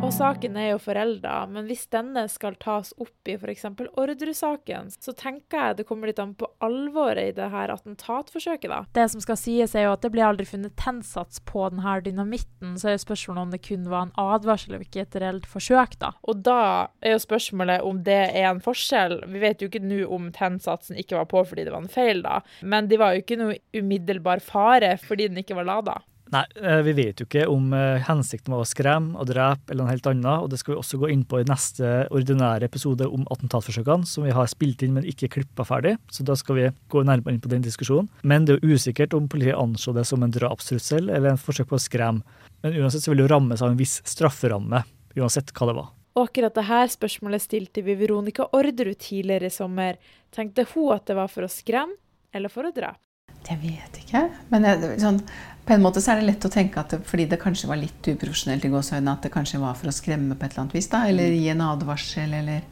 Og 0.00 0.14
saken 0.16 0.54
er 0.56 0.70
jo 0.70 0.78
forelda, 0.80 1.42
men 1.52 1.66
hvis 1.68 1.82
denne 1.92 2.22
skal 2.32 2.54
tas 2.58 2.94
opp 2.96 3.28
i 3.28 3.34
f.eks. 3.36 3.66
Orderud-saken, 4.00 4.88
så 4.96 5.12
tenker 5.12 5.60
jeg 5.60 5.76
det 5.76 5.84
kommer 5.86 6.08
litt 6.08 6.22
an 6.22 6.32
på 6.40 6.48
alvoret 6.64 7.28
i 7.28 7.34
det 7.36 7.50
her 7.52 7.70
attentatforsøket, 7.74 8.72
da. 8.72 8.80
Det 8.96 9.04
som 9.12 9.20
skal 9.20 9.36
sies, 9.36 9.76
er 9.76 9.84
jo 9.84 9.92
at 9.92 10.02
det 10.02 10.12
ble 10.14 10.24
aldri 10.24 10.48
funnet 10.48 10.72
tennsats 10.80 11.42
på 11.44 11.68
denne 11.68 11.98
dynamitten, 12.06 12.78
så 12.80 12.88
er 12.88 12.96
jo 12.96 13.04
spørsmålet 13.04 13.44
om 13.44 13.52
det 13.52 13.62
kun 13.68 13.86
var 13.92 14.08
en 14.08 14.16
advarsel 14.24 14.78
og 14.78 14.86
ikke 14.88 15.04
et 15.04 15.20
reelt 15.20 15.48
forsøk, 15.50 15.98
da. 16.00 16.14
Og 16.24 16.42
da 16.48 16.60
er 17.04 17.18
jo 17.18 17.22
spørsmålet 17.28 17.84
om 17.84 18.00
det 18.08 18.20
er 18.32 18.48
en 18.54 18.64
forskjell. 18.64 19.20
Vi 19.28 19.44
vet 19.44 19.60
jo 19.60 19.68
ikke 19.68 19.84
nå 19.84 20.06
om 20.08 20.32
tennsatsen 20.34 20.96
ikke 21.00 21.20
var 21.20 21.28
på 21.28 21.44
fordi 21.52 21.68
det 21.68 21.76
var 21.76 21.84
en 21.84 21.92
feil, 21.92 22.24
da, 22.24 22.40
men 22.64 22.88
det 22.88 22.98
var 23.04 23.12
jo 23.12 23.22
ikke 23.26 23.38
noe 23.44 23.60
umiddelbar 23.76 24.40
fare 24.40 24.96
fordi 25.04 25.28
den 25.28 25.44
ikke 25.44 25.60
var 25.60 25.68
lada. 25.68 26.00
Nei, 26.30 26.44
eh, 26.62 26.80
vi 26.86 26.92
vet 26.94 27.18
jo 27.18 27.26
ikke 27.26 27.48
om 27.50 27.72
eh, 27.74 28.02
hensikten 28.06 28.54
var 28.54 28.62
å 28.62 28.68
skremme 28.68 29.18
og 29.18 29.26
drepe 29.32 29.72
eller 29.72 29.82
noe 29.82 29.94
helt 29.96 30.06
annet. 30.06 30.44
og 30.44 30.50
Det 30.52 30.60
skal 30.60 30.76
vi 30.76 30.78
også 30.78 31.00
gå 31.02 31.10
inn 31.10 31.24
på 31.26 31.40
i 31.40 31.46
neste 31.48 32.04
ordinære 32.14 32.68
episode 32.70 33.08
om 33.10 33.24
attentatforsøkene, 33.34 34.06
som 34.06 34.28
vi 34.28 34.34
har 34.36 34.50
spilt 34.50 34.84
inn, 34.86 34.94
men 34.94 35.08
ikke 35.10 35.32
klippa 35.34 35.66
ferdig. 35.66 35.96
Så 36.14 36.26
da 36.26 36.36
skal 36.38 36.60
vi 36.60 36.68
gå 36.92 37.02
nærmere 37.02 37.34
inn 37.34 37.42
på 37.42 37.50
den 37.50 37.66
diskusjonen. 37.66 38.06
Men 38.22 38.46
det 38.46 38.56
er 38.56 38.62
jo 38.62 38.78
usikkert 38.78 39.16
om 39.18 39.26
politiet 39.30 39.58
anså 39.58 39.94
det 39.96 40.06
som 40.06 40.22
en 40.22 40.34
drapstrussel 40.34 41.10
eller 41.10 41.32
en 41.32 41.42
forsøk 41.42 41.72
på 41.72 41.80
å 41.80 41.82
skremme. 41.82 42.38
Men 42.62 42.78
uansett 42.78 43.02
så 43.02 43.10
vil 43.10 43.22
det 43.22 43.26
jo 43.26 43.34
rammes 43.34 43.64
av 43.64 43.72
en 43.72 43.80
viss 43.80 43.98
strafferamme, 44.06 44.84
uansett 45.18 45.50
hva 45.56 45.70
det 45.70 45.78
var. 45.80 45.92
Og 46.14 46.26
akkurat 46.28 46.54
dette 46.54 46.80
spørsmålet 46.94 47.42
stilte 47.42 47.82
vi 47.86 47.98
Veronica 47.98 48.46
Orderud 48.54 48.98
tidligere 49.02 49.50
i 49.50 49.54
sommer. 49.54 49.98
Tenkte 50.34 50.66
hun 50.74 50.92
at 50.94 51.06
det 51.10 51.18
var 51.18 51.30
for 51.32 51.46
å 51.46 51.50
skremme 51.50 51.98
eller 52.30 52.52
for 52.52 52.68
å 52.68 52.74
drepe? 52.74 53.00
Jeg 53.48 53.58
vet 53.62 53.96
ikke. 54.02 54.26
Men 54.52 54.66
jeg, 54.68 54.98
sånn, 55.00 55.20
på 55.66 55.74
en 55.76 55.84
måte 55.84 56.00
så 56.02 56.14
er 56.14 56.20
det 56.20 56.30
lett 56.30 56.46
å 56.46 56.52
tenke 56.52 56.80
at 56.80 56.94
det, 56.94 57.02
fordi 57.06 57.28
det 57.30 57.40
kanskje 57.42 57.68
var 57.70 57.78
litt 57.78 58.08
uprofesjonelt 58.12 58.64
i 58.66 58.72
gåsehøyden, 58.72 59.12
at 59.12 59.26
det 59.26 59.32
kanskje 59.34 59.60
var 59.62 59.76
for 59.78 59.90
å 59.90 59.94
skremme 59.94 60.34
på 60.34 60.46
et 60.46 60.54
eller 60.54 60.64
annet 60.64 60.76
vis, 60.78 60.88
da, 60.90 61.04
eller 61.10 61.36
gi 61.36 61.46
en 61.52 61.68
advarsel, 61.68 62.34
eller 62.42 62.66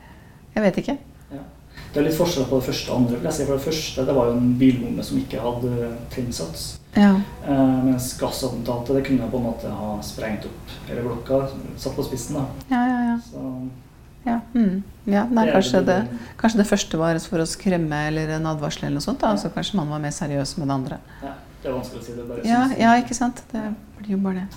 Jeg 0.54 0.64
vet 0.64 0.78
ikke. 0.80 0.94
Ja. 1.30 1.42
Det 1.92 2.00
er 2.00 2.06
litt 2.08 2.16
forskjell 2.18 2.48
på 2.50 2.58
det 2.58 2.66
første 2.66 2.90
og 2.90 2.96
andre. 3.04 3.30
For 3.30 3.54
det 3.54 3.64
første 3.64 4.04
det 4.08 4.14
var 4.16 4.30
jo 4.30 4.38
en 4.40 4.54
bilbomme 4.58 5.04
som 5.06 5.20
ikke 5.20 5.40
hadde 5.44 5.90
tennsats. 6.10 6.64
Ja. 6.96 7.12
Eh, 7.46 7.76
mens 7.84 8.10
gassattentatet 8.18 8.96
det 8.96 9.04
kunne 9.06 9.28
på 9.30 9.38
en 9.38 9.46
måte 9.46 9.70
ha 9.70 9.92
sprengt 10.02 10.48
opp 10.48 10.74
hele 10.88 11.04
blokka, 11.06 11.44
satt 11.78 11.94
på 11.96 12.06
spissen. 12.08 12.40
da. 12.40 12.46
Ja, 12.72 12.82
ja, 12.88 13.00
ja. 13.12 13.18
Så, 13.28 13.44
ja. 14.24 14.40
Mm. 14.52 14.82
ja 15.08 15.24
nei, 15.30 15.46
kanskje, 15.52 15.84
det, 15.86 15.98
kanskje, 16.40 16.60
det, 16.60 16.68
første 16.68 17.00
var 17.00 17.20
for 17.22 17.40
å 17.44 17.48
skremme 17.48 18.00
eller 18.10 18.34
en 18.36 18.48
advarsel, 18.50 18.88
eller 18.88 18.98
noe 18.98 19.06
sånt. 19.06 19.22
Da. 19.22 19.36
Så 19.40 19.52
kanskje 19.54 19.78
man 19.78 19.92
var 19.94 20.02
mer 20.02 20.16
seriøs 20.16 20.56
med 20.58 20.68
det 20.68 20.80
andre. 20.80 21.00
Ja. 21.22 21.36
Det 21.62 21.70
er 21.70 21.74
vanskelig 21.74 22.02
å 22.02 22.06
si. 22.06 22.14
det 22.14 22.26
bare 22.28 22.44
ja, 22.46 22.62
ja, 22.78 22.94
ikke 23.02 23.16
sant. 23.18 23.42
Det 23.50 23.64
blir 23.98 24.14
jo 24.14 24.20
bare 24.22 24.44
det. 24.44 24.48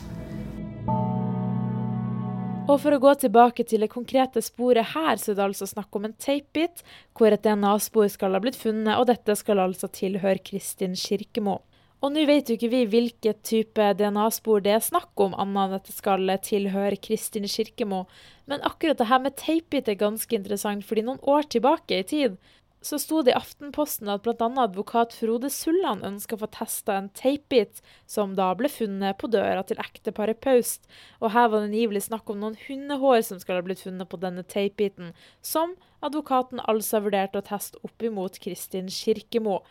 Og 2.71 2.77
for 2.79 2.93
å 2.95 3.01
gå 3.03 3.11
tilbake 3.19 3.65
til 3.67 3.81
det 3.83 3.89
konkrete 3.91 4.39
sporet 4.45 4.93
her, 4.93 5.17
så 5.19 5.33
er 5.33 5.39
det 5.39 5.47
altså 5.49 5.67
snakk 5.67 5.97
om 5.97 6.05
en 6.07 6.13
tapebit, 6.15 6.85
hvor 7.17 7.33
et 7.33 7.41
DNA-spor 7.43 8.07
skal 8.13 8.37
ha 8.37 8.39
blitt 8.43 8.59
funnet, 8.59 8.95
og 8.95 9.09
dette 9.09 9.35
skal 9.35 9.59
altså 9.63 9.89
tilhøre 9.91 10.39
Kristin 10.45 10.95
Kirkemo. 10.95 11.57
Og 12.01 12.13
nå 12.13 12.23
vet 12.25 12.49
jo 12.49 12.55
ikke 12.57 12.71
vi 12.71 12.85
hvilket 12.89 13.43
type 13.45 13.89
DNA-spor 13.97 14.63
det 14.65 14.71
er 14.77 14.85
snakk 14.85 15.11
om, 15.21 15.35
annet 15.37 15.67
enn 15.67 15.75
at 15.77 15.89
det 15.89 15.97
skal 15.97 16.31
tilhøre 16.45 17.01
Kristin 17.01 17.49
Kirkemo. 17.49 18.05
Men 18.49 18.63
akkurat 18.65 18.97
det 19.01 19.09
her 19.09 19.21
med 19.21 19.37
tapebit 19.41 19.91
er 19.91 19.99
ganske 19.99 20.37
interessant, 20.37 20.85
fordi 20.85 21.03
noen 21.05 21.21
år 21.29 21.49
tilbake 21.51 21.99
i 21.99 22.07
tid 22.07 22.39
så 22.81 22.97
sto 22.99 23.21
det 23.21 23.33
i 23.33 23.37
Aftenposten 23.37 24.09
at 24.09 24.23
bl.a. 24.25 24.47
advokat 24.63 25.13
Frode 25.13 25.51
Sulland 25.53 26.05
ønska 26.05 26.35
å 26.35 26.41
få 26.41 26.49
testa 26.55 26.95
en 26.97 27.11
tapebit 27.13 27.83
som 28.09 28.33
da 28.37 28.49
ble 28.57 28.71
funnet 28.73 29.19
på 29.21 29.29
døra 29.29 29.61
til 29.69 29.81
ekteparet 29.83 30.41
Paust. 30.41 30.89
Og 31.21 31.35
her 31.35 31.51
var 31.51 31.61
det 31.61 31.69
angivelig 31.69 32.07
snakk 32.07 32.31
om 32.33 32.41
noen 32.41 32.57
hundehår 32.65 33.21
som 33.27 33.41
skal 33.41 33.59
ha 33.59 33.67
blitt 33.67 33.85
funnet 33.85 34.09
på 34.09 34.19
denne 34.21 34.41
tapebiten, 34.41 35.13
som 35.45 35.77
advokaten 36.01 36.63
altså 36.65 37.03
vurderte 37.05 37.39
å 37.39 37.45
teste 37.45 37.77
opp 37.85 38.01
imot 38.01 38.41
Kristin 38.41 38.89
Kirkemo. 38.89 39.61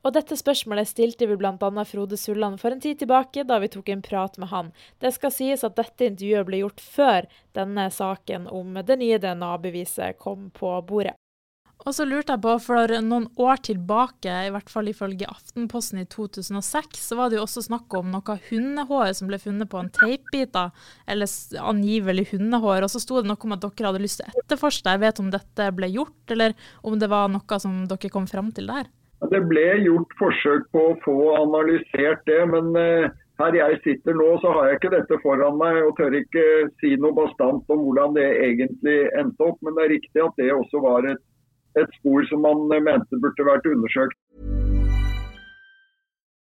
Og 0.00 0.14
dette 0.16 0.38
spørsmålet 0.38 0.88
stilte 0.88 1.26
vi 1.28 1.36
bl.a. 1.36 1.84
Frode 1.84 2.16
Sulland 2.16 2.60
for 2.62 2.72
en 2.72 2.80
tid 2.80 3.02
tilbake, 3.02 3.44
da 3.44 3.58
vi 3.60 3.68
tok 3.68 3.90
en 3.92 4.04
prat 4.04 4.38
med 4.40 4.48
han. 4.54 4.70
Det 5.02 5.12
skal 5.18 5.34
sies 5.34 5.66
at 5.66 5.76
dette 5.76 6.06
intervjuet 6.06 6.48
ble 6.48 6.62
gjort 6.62 6.80
før 6.80 7.28
denne 7.58 7.90
saken 7.92 8.48
om 8.48 8.78
det 8.80 8.96
nye 9.02 9.20
DNA-beviset 9.20 10.22
kom 10.22 10.48
på 10.56 10.78
bordet. 10.88 11.19
Og 11.86 11.94
så 11.96 12.04
lurte 12.04 12.34
jeg 12.34 12.42
på, 12.44 12.52
for 12.60 12.92
noen 13.04 13.26
år 13.40 13.62
tilbake, 13.64 14.34
i 14.46 14.50
hvert 14.52 14.68
fall 14.72 14.90
ifølge 14.90 15.28
Aftenposten 15.30 16.02
i 16.02 16.06
2006, 16.12 17.00
så 17.00 17.16
var 17.16 17.30
det 17.30 17.38
jo 17.38 17.46
også 17.46 17.64
snakk 17.64 17.96
om 17.96 18.10
noe 18.12 18.36
hundehår 18.50 19.14
som 19.16 19.30
ble 19.30 19.40
funnet 19.40 19.70
på 19.70 19.80
en 19.80 19.88
teipbit, 19.96 20.58
eller 21.10 21.34
angivelig 21.72 22.28
hundehår. 22.34 22.84
Og 22.84 22.92
så 22.92 23.00
sto 23.02 23.20
det 23.20 23.30
noe 23.30 23.48
om 23.48 23.56
at 23.56 23.64
dere 23.64 23.88
hadde 23.88 24.04
lyst 24.04 24.20
til 24.20 24.28
å 24.28 24.44
etterforske. 24.44 24.92
Jeg 24.92 25.04
vet 25.06 25.22
om 25.24 25.32
dette 25.32 25.70
ble 25.76 25.88
gjort, 25.94 26.20
eller 26.36 26.56
om 26.84 26.98
det 27.00 27.08
var 27.12 27.32
noe 27.32 27.60
som 27.62 27.82
dere 27.88 28.12
kom 28.12 28.28
fram 28.28 28.52
til 28.56 28.68
der? 28.70 28.92
Det 29.30 29.40
ble 29.48 29.66
gjort 29.84 30.14
forsøk 30.20 30.68
på 30.72 30.84
å 30.92 31.00
få 31.04 31.16
analysert 31.36 32.22
det, 32.28 32.40
men 32.48 32.70
uh, 32.76 33.10
her 33.40 33.56
jeg 33.56 33.80
sitter 33.84 34.16
nå, 34.16 34.28
så 34.40 34.52
har 34.56 34.68
jeg 34.68 34.78
ikke 34.78 34.92
dette 34.94 35.18
foran 35.24 35.58
meg 35.60 35.80
og 35.84 35.94
tør 35.98 36.16
ikke 36.16 36.44
si 36.80 36.94
noe 37.00 37.16
bastant 37.16 37.72
om 37.72 37.84
hvordan 37.86 38.16
det 38.16 38.28
egentlig 38.44 38.98
endte 39.20 39.48
opp. 39.48 39.60
Men 39.64 39.76
det 39.76 39.84
er 39.84 39.94
riktig 39.94 40.24
at 40.24 40.40
det 40.40 40.50
også 40.54 40.82
var 40.84 41.08
et, 41.08 41.22
et 41.76 41.88
spor 41.98 42.24
som 42.30 42.42
man 42.42 42.66
eh, 42.74 42.82
mente 42.82 43.20
burde 43.22 43.46
vært 43.46 43.66
undersøkt. 43.66 44.16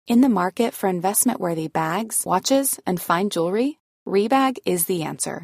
In 0.08 0.22
the 0.22 0.30
market 0.30 0.74
for 0.74 0.88
investment-worthy 0.88 1.68
bags, 1.68 2.26
watches, 2.26 2.80
and 2.88 3.00
fine 3.00 3.30
jewelry, 3.30 3.78
Rebag 4.08 4.58
is 4.66 4.88
the 4.88 5.04
answer. 5.04 5.44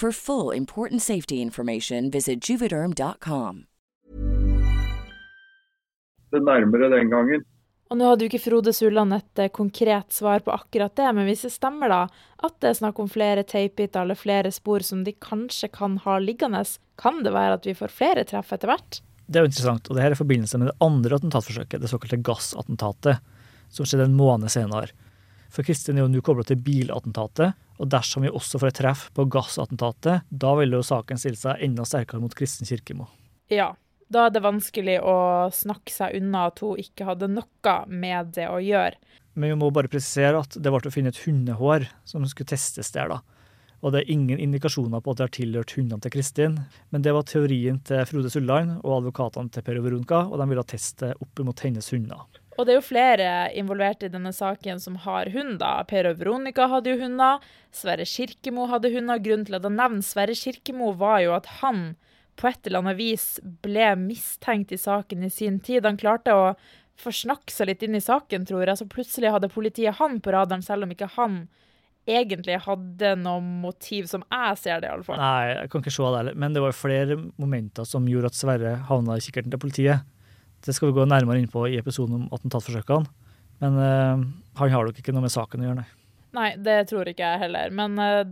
For 0.00 0.12
full 0.12 0.52
important 0.52 1.02
safety 1.02 1.40
information, 1.40 2.10
visit 2.10 2.50
juvederm.com. 2.50 3.64
Det 6.30 6.42
nærmere 6.42 6.90
den 6.92 7.10
gangen. 7.10 7.44
Og 7.88 7.96
nå 7.96 8.10
hadde 8.10 8.26
jo 8.26 8.28
ikke 8.28 8.42
Frode 8.42 8.74
Sulland 8.76 9.14
et 9.16 9.40
eh, 9.40 9.48
konkret 9.54 10.12
svar 10.12 10.42
på 10.44 10.52
akkurat 10.52 10.92
det, 10.98 11.06
men 11.16 11.24
hvis 11.30 11.46
det 11.46 11.52
stemmer 11.54 11.88
da, 11.88 12.00
at 12.44 12.58
det 12.60 12.72
er 12.72 12.78
snakk 12.80 13.00
om 13.00 13.08
flere 13.08 13.46
teipbiter 13.46 14.02
eller 14.02 14.18
flere 14.20 14.52
spor 14.52 14.84
som 14.84 15.06
de 15.06 15.14
kanskje 15.16 15.70
kan 15.72 15.96
ha 16.04 16.18
liggende, 16.20 16.60
kan 17.00 17.22
det 17.24 17.32
være 17.32 17.56
at 17.56 17.70
vi 17.70 17.76
får 17.78 17.94
flere 17.94 18.26
treff 18.28 18.52
etter 18.52 18.74
hvert? 18.74 19.00
Det 19.24 19.40
er 19.40 19.46
jo 19.46 19.52
interessant, 19.54 19.88
og 19.88 19.96
det 19.96 20.04
her 20.04 20.12
er 20.12 20.18
i 20.18 20.20
forbindelse 20.20 20.60
med 20.60 20.74
det 20.74 20.78
andre 20.84 21.16
attentatforsøket, 21.16 21.80
det 21.80 21.94
såkalte 21.94 22.20
gassattentatet, 22.26 23.24
som 23.72 23.88
skjedde 23.88 24.10
en 24.10 24.20
måned 24.20 24.52
senere. 24.52 24.92
For 25.52 25.66
Kristin 25.66 25.98
er 25.98 26.04
jo 26.04 26.10
nå 26.12 26.22
kobla 26.24 26.44
til 26.46 26.60
bilattentatet, 26.62 27.56
og 27.76 27.90
dersom 27.92 28.24
vi 28.24 28.32
også 28.32 28.60
får 28.60 28.72
et 28.72 28.78
treff 28.80 29.08
på 29.16 29.26
gassattentatet, 29.30 30.24
da 30.28 30.54
vil 30.58 30.78
jo 30.78 30.84
saken 30.86 31.20
stille 31.20 31.38
seg 31.40 31.62
enda 31.64 31.84
sterkere 31.88 32.22
mot 32.22 32.34
Kristin 32.36 32.68
Kirkemo. 32.68 33.08
Ja, 33.52 33.74
da 34.12 34.26
er 34.26 34.34
det 34.34 34.44
vanskelig 34.44 35.00
å 35.02 35.16
snakke 35.54 35.92
seg 35.92 36.16
unna 36.20 36.46
at 36.50 36.62
hun 36.62 36.80
ikke 36.80 37.08
hadde 37.08 37.28
noe 37.32 37.76
med 37.90 38.34
det 38.36 38.48
å 38.50 38.60
gjøre. 38.62 38.98
Men 39.36 39.52
vi 39.52 39.58
må 39.60 39.70
bare 39.74 39.90
presisere 39.92 40.40
at 40.40 40.56
det 40.56 40.72
ble 40.72 40.88
å 40.88 40.94
finne 40.94 41.12
et 41.12 41.24
hundehår 41.26 41.88
som 42.08 42.24
skulle 42.30 42.54
testes 42.54 42.92
der, 42.94 43.12
da. 43.12 43.20
Og 43.84 43.92
det 43.92 44.02
er 44.02 44.12
ingen 44.14 44.40
indikasjoner 44.40 45.02
på 45.04 45.12
at 45.12 45.18
det 45.18 45.26
har 45.26 45.34
tilhørt 45.36 45.74
hundene 45.76 46.00
til 46.02 46.14
Kristin, 46.14 46.56
men 46.90 47.04
det 47.04 47.12
var 47.12 47.26
teorien 47.28 47.76
til 47.84 48.06
Frode 48.08 48.32
Sulland 48.32 48.78
og 48.78 49.02
advokatene 49.02 49.52
til 49.52 49.66
Per 49.66 49.82
og 49.82 49.84
Veronica, 49.84 50.22
og 50.30 50.40
de 50.40 50.48
ville 50.50 50.64
teste 50.70 51.12
opp 51.20 51.44
mot 51.44 51.62
hennes 51.66 51.92
hunder. 51.92 52.24
Og 52.56 52.64
det 52.64 52.72
er 52.72 52.78
jo 52.78 52.86
flere 52.88 53.30
involvert 53.58 54.04
i 54.06 54.10
denne 54.12 54.32
saken 54.32 54.80
som 54.80 54.96
har 55.04 55.28
hunder. 55.34 55.84
Per 55.90 56.08
og 56.10 56.20
Veronica 56.20 56.68
hadde 56.72 56.94
jo 56.94 57.02
hunder. 57.04 57.44
Sverre 57.74 58.06
Kirkemo 58.08 58.66
hadde 58.70 58.92
hunder. 58.94 59.20
Grunnen 59.20 59.44
til 59.48 59.58
at 59.58 59.66
jeg 59.66 59.76
nevner 59.76 60.06
Sverre 60.06 60.36
Kirkemo, 60.38 60.94
var 60.96 61.20
jo 61.24 61.36
at 61.36 61.50
han 61.60 61.94
på 62.36 62.48
et 62.50 62.68
eller 62.68 62.82
annet 62.82 62.98
vis 62.98 63.28
ble 63.64 63.92
mistenkt 64.00 64.72
i 64.72 64.80
saken 64.80 65.24
i 65.24 65.32
sin 65.32 65.60
tid. 65.60 65.86
Han 65.88 66.00
klarte 66.00 66.34
å 66.36 66.50
forsnakke 67.00 67.52
seg 67.52 67.70
litt 67.70 67.84
inn 67.84 67.96
i 67.98 68.04
saken, 68.04 68.48
tror 68.48 68.64
jeg. 68.64 68.80
Så 68.80 68.88
plutselig 68.88 69.32
hadde 69.34 69.52
politiet 69.52 70.00
han 70.00 70.20
på 70.24 70.32
radaren, 70.32 70.64
selv 70.64 70.86
om 70.86 70.92
ikke 70.92 71.12
han 71.16 71.44
egentlig 72.06 72.60
hadde 72.62 73.16
noe 73.18 73.42
motiv, 73.42 74.06
som 74.06 74.22
jeg 74.30 74.58
ser 74.62 74.82
det, 74.82 74.92
iallfall. 74.92 75.18
Nei, 75.18 75.52
jeg 75.52 75.70
kan 75.72 75.82
ikke 75.82 75.94
se 75.96 76.04
det 76.06 76.20
heller. 76.20 76.36
Men 76.38 76.54
det 76.54 76.62
var 76.62 76.76
flere 76.76 77.16
momenter 77.36 77.88
som 77.88 78.06
gjorde 78.08 78.30
at 78.30 78.38
Sverre 78.38 78.76
havna 78.88 79.18
i 79.18 79.24
kikkerten 79.24 79.52
til 79.52 79.62
politiet. 79.62 80.12
Det 80.66 80.74
skal 80.74 80.90
vi 80.90 80.98
gå 80.98 81.06
nærmere 81.08 81.42
inn 81.42 81.50
på 81.50 81.66
i 81.70 81.78
episoden 81.80 82.18
om 82.18 82.26
attentatforsøkene. 82.34 83.06
Men 83.62 83.78
uh, 83.80 84.24
han 84.58 84.72
har 84.74 84.88
nok 84.88 84.98
ikke 85.00 85.14
noe 85.16 85.24
med 85.24 85.32
saken 85.32 85.62
å 85.62 85.70
gjøre, 85.70 85.84
nei. 85.84 85.92
Nei, 86.36 86.50
det 86.60 86.82
tror 86.90 87.08
ikke 87.08 87.24
jeg 87.24 87.40
heller. 87.46 87.70
Men 87.72 87.94
uh, 87.96 88.26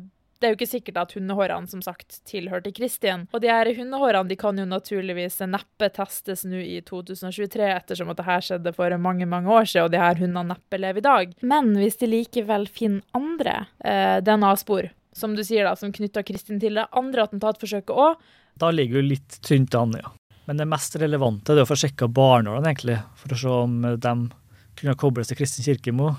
det 0.44 0.48
er 0.48 0.52
jo 0.52 0.58
ikke 0.58 0.68
sikkert 0.68 0.98
at 1.00 1.14
hundehårene 1.16 1.70
som 1.70 1.80
sagt 1.80 2.18
tilhørte 2.28 2.72
Kristin. 2.76 3.22
Og 3.32 3.40
de 3.40 3.48
her 3.48 3.70
hundehårene 3.78 4.28
de 4.28 4.36
kan 4.36 4.58
jo 4.60 4.66
naturligvis 4.68 5.38
neppe 5.48 5.88
testes 5.94 6.44
nå 6.44 6.60
i 6.60 6.82
2023, 6.84 7.70
ettersom 7.70 8.10
at 8.12 8.20
det 8.20 8.26
her 8.28 8.44
skjedde 8.44 8.74
for 8.76 8.96
mange 9.00 9.28
mange 9.30 9.48
år 9.48 9.64
siden, 9.64 9.86
og 9.86 9.94
de 9.94 10.02
her 10.02 10.20
hundene 10.20 10.52
neppe 10.52 10.80
lever 10.82 11.00
i 11.00 11.06
dag. 11.06 11.32
Men 11.40 11.72
hvis 11.78 11.96
de 12.02 12.10
likevel 12.10 12.68
finner 12.68 13.06
andre 13.16 13.62
uh, 13.86 14.18
DNA-spor, 14.26 14.90
som 15.16 15.32
du 15.38 15.44
sier 15.46 15.64
da, 15.64 15.72
som 15.78 15.94
knytter 15.94 16.26
Kristin 16.26 16.60
til 16.60 16.76
det 16.76 16.88
andre 16.92 17.24
attentatforsøket 17.28 17.94
òg 17.94 18.18
Da 18.60 18.68
ligger 18.74 19.00
jo 19.00 19.08
litt 19.14 19.38
tynt 19.46 19.74
an, 19.78 19.94
ja. 19.96 20.10
Men 20.44 20.60
det 20.60 20.68
mest 20.68 20.96
relevante 21.00 21.54
er 21.54 21.62
å 21.62 21.68
få 21.68 21.76
sjekka 21.78 22.08
barnålene, 22.12 22.68
egentlig, 22.68 22.98
for 23.16 23.32
å 23.32 23.38
se 23.40 23.52
om 23.64 23.78
de 23.82 24.14
kunne 24.76 24.96
kobles 25.00 25.30
til 25.30 25.38
Kristin 25.38 25.64
Kirkemo 25.64 26.10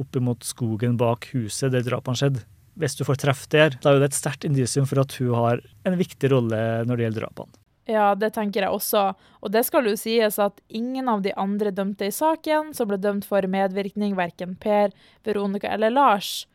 opp 0.00 0.18
mot 0.20 0.44
skogen 0.44 0.96
bak 1.00 1.28
huset 1.32 1.72
der 1.72 1.84
drapene 1.84 2.18
skjedde. 2.18 2.44
Hvis 2.76 2.96
du 2.98 3.04
får 3.08 3.20
treff 3.22 3.46
der, 3.52 3.76
da 3.80 3.92
er 3.92 4.02
det 4.02 4.10
et 4.10 4.18
sterkt 4.18 4.44
indisium 4.44 4.88
for 4.88 5.00
at 5.00 5.14
hun 5.16 5.32
har 5.36 5.62
en 5.88 5.96
viktig 5.96 6.28
rolle 6.32 6.58
når 6.88 6.98
det 6.98 7.06
gjelder 7.06 7.24
drapene. 7.24 7.56
Ja, 7.86 8.10
det 8.18 8.32
tenker 8.34 8.64
jeg 8.64 8.74
også. 8.74 9.02
Og 9.46 9.52
det 9.54 9.62
skal 9.68 9.86
jo 9.86 9.94
sies 9.98 10.40
at 10.42 10.58
ingen 10.68 11.06
av 11.08 11.22
de 11.22 11.32
andre 11.38 11.70
dømte 11.70 12.08
i 12.08 12.14
saken, 12.14 12.72
som 12.74 12.90
ble 12.90 12.98
dømt 12.98 13.28
for 13.28 13.46
medvirkning, 13.46 14.16
verken 14.18 14.56
Per, 14.60 14.90
Veronica 15.24 15.70
eller 15.70 15.94
Lars, 15.94 16.48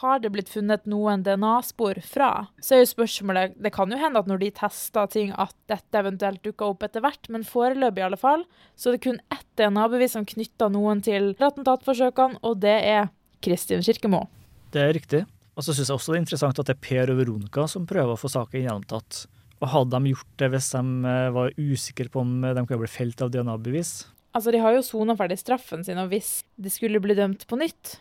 har 0.00 0.20
det 0.20 0.30
blitt 0.34 0.50
funnet 0.52 0.84
noen 0.90 1.22
DNA-spor 1.24 2.00
fra? 2.04 2.30
Så 2.60 2.76
er 2.76 2.82
jo 2.82 2.90
spørsmålet 2.90 3.56
Det 3.62 3.72
kan 3.74 3.90
jo 3.90 3.98
hende 4.00 4.20
at 4.20 4.28
når 4.28 4.42
de 4.42 4.50
tester 4.58 5.08
ting, 5.12 5.32
at 5.40 5.54
dette 5.70 6.00
eventuelt 6.00 6.42
dukker 6.44 6.74
opp 6.74 6.84
etter 6.86 7.02
hvert, 7.04 7.30
men 7.32 7.46
foreløpig 7.46 8.02
i 8.02 8.06
alle 8.08 8.20
fall, 8.20 8.44
så 8.76 8.90
er 8.90 8.98
det 8.98 9.04
kun 9.06 9.20
ett 9.34 9.46
DNA-bevis 9.58 10.14
som 10.18 10.28
knytter 10.28 10.70
noen 10.74 11.00
til 11.04 11.32
attentatforsøkene, 11.40 12.38
og 12.44 12.60
det 12.62 12.76
er 12.84 13.08
Kristin 13.44 13.82
Kirkemo. 13.86 14.26
Det 14.74 14.84
er 14.84 14.94
riktig. 14.96 15.24
Og 15.58 15.64
så 15.66 15.74
syns 15.74 15.88
jeg 15.90 15.98
også 15.98 16.12
det 16.12 16.18
er 16.18 16.22
interessant 16.22 16.60
at 16.60 16.68
det 16.68 16.76
er 16.76 16.84
Per 16.84 17.10
og 17.10 17.18
Veronica 17.18 17.64
som 17.70 17.88
prøver 17.88 18.14
å 18.14 18.20
få 18.20 18.30
saken 18.30 18.62
gjennomtatt. 18.62 19.24
Og 19.58 19.72
hadde 19.72 19.98
de 19.98 20.12
gjort 20.12 20.34
det 20.38 20.50
hvis 20.52 20.68
de 20.70 20.82
eh, 21.10 21.30
var 21.34 21.56
usikre 21.58 22.12
på 22.12 22.22
om 22.22 22.36
de 22.44 22.62
kunne 22.62 22.84
bli 22.84 22.90
felt 22.92 23.24
av 23.24 23.32
DNA-bevis? 23.34 23.92
Altså, 24.36 24.52
De 24.54 24.60
har 24.62 24.76
jo 24.76 24.84
sona 24.86 25.16
ferdig 25.18 25.40
straffen 25.40 25.82
sin, 25.82 25.98
og 25.98 26.12
hvis 26.12 26.44
de 26.60 26.70
skulle 26.70 27.00
bli 27.02 27.16
dømt 27.18 27.42
på 27.50 27.58
nytt, 27.58 27.96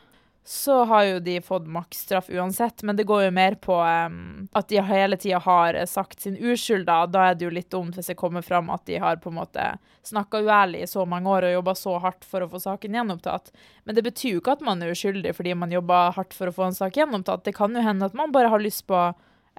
så 0.50 0.84
har 0.86 1.04
jo 1.04 1.20
de 1.20 1.42
fått 1.42 1.66
maksstraff 1.68 2.30
uansett, 2.30 2.84
men 2.84 2.96
det 2.96 3.04
går 3.04 3.26
jo 3.26 3.32
mer 3.36 3.56
på 3.60 3.76
um, 3.84 4.46
at 4.56 4.70
de 4.72 4.80
hele 4.80 5.18
tida 5.20 5.42
har 5.44 5.76
sagt 5.92 6.24
sin 6.24 6.38
uskyld, 6.40 6.86
da. 6.88 7.02
Da 7.12 7.26
er 7.28 7.36
det 7.36 7.44
jo 7.44 7.52
litt 7.52 7.68
dumt 7.74 7.98
hvis 8.00 8.08
det 8.08 8.16
kommer 8.16 8.46
fram 8.46 8.70
at 8.72 8.86
de 8.88 8.96
har 9.04 9.20
på 9.20 9.28
en 9.28 9.42
måte 9.42 9.66
snakka 10.08 10.40
uærlig 10.48 10.86
i 10.86 10.88
så 10.88 11.04
mange 11.04 11.28
år 11.28 11.50
og 11.50 11.56
jobba 11.58 11.74
så 11.76 11.98
hardt 12.00 12.24
for 12.24 12.46
å 12.46 12.48
få 12.54 12.62
saken 12.64 12.96
gjenopptatt. 12.96 13.52
Men 13.84 13.98
det 13.98 14.06
betyr 14.08 14.38
jo 14.38 14.40
ikke 14.40 14.56
at 14.56 14.64
man 14.64 14.80
er 14.80 14.94
uskyldig 14.96 15.34
fordi 15.36 15.56
man 15.60 15.76
jobba 15.76 16.06
hardt 16.16 16.38
for 16.38 16.48
å 16.48 16.56
få 16.56 16.70
en 16.70 16.80
sak 16.80 16.96
gjenopptatt. 16.96 17.44
Det 17.44 17.56
kan 17.58 17.76
jo 17.76 17.84
hende 17.84 18.08
at 18.08 18.16
man 18.16 18.32
bare 18.32 18.54
har 18.54 18.64
lyst 18.64 18.86
på 18.88 19.02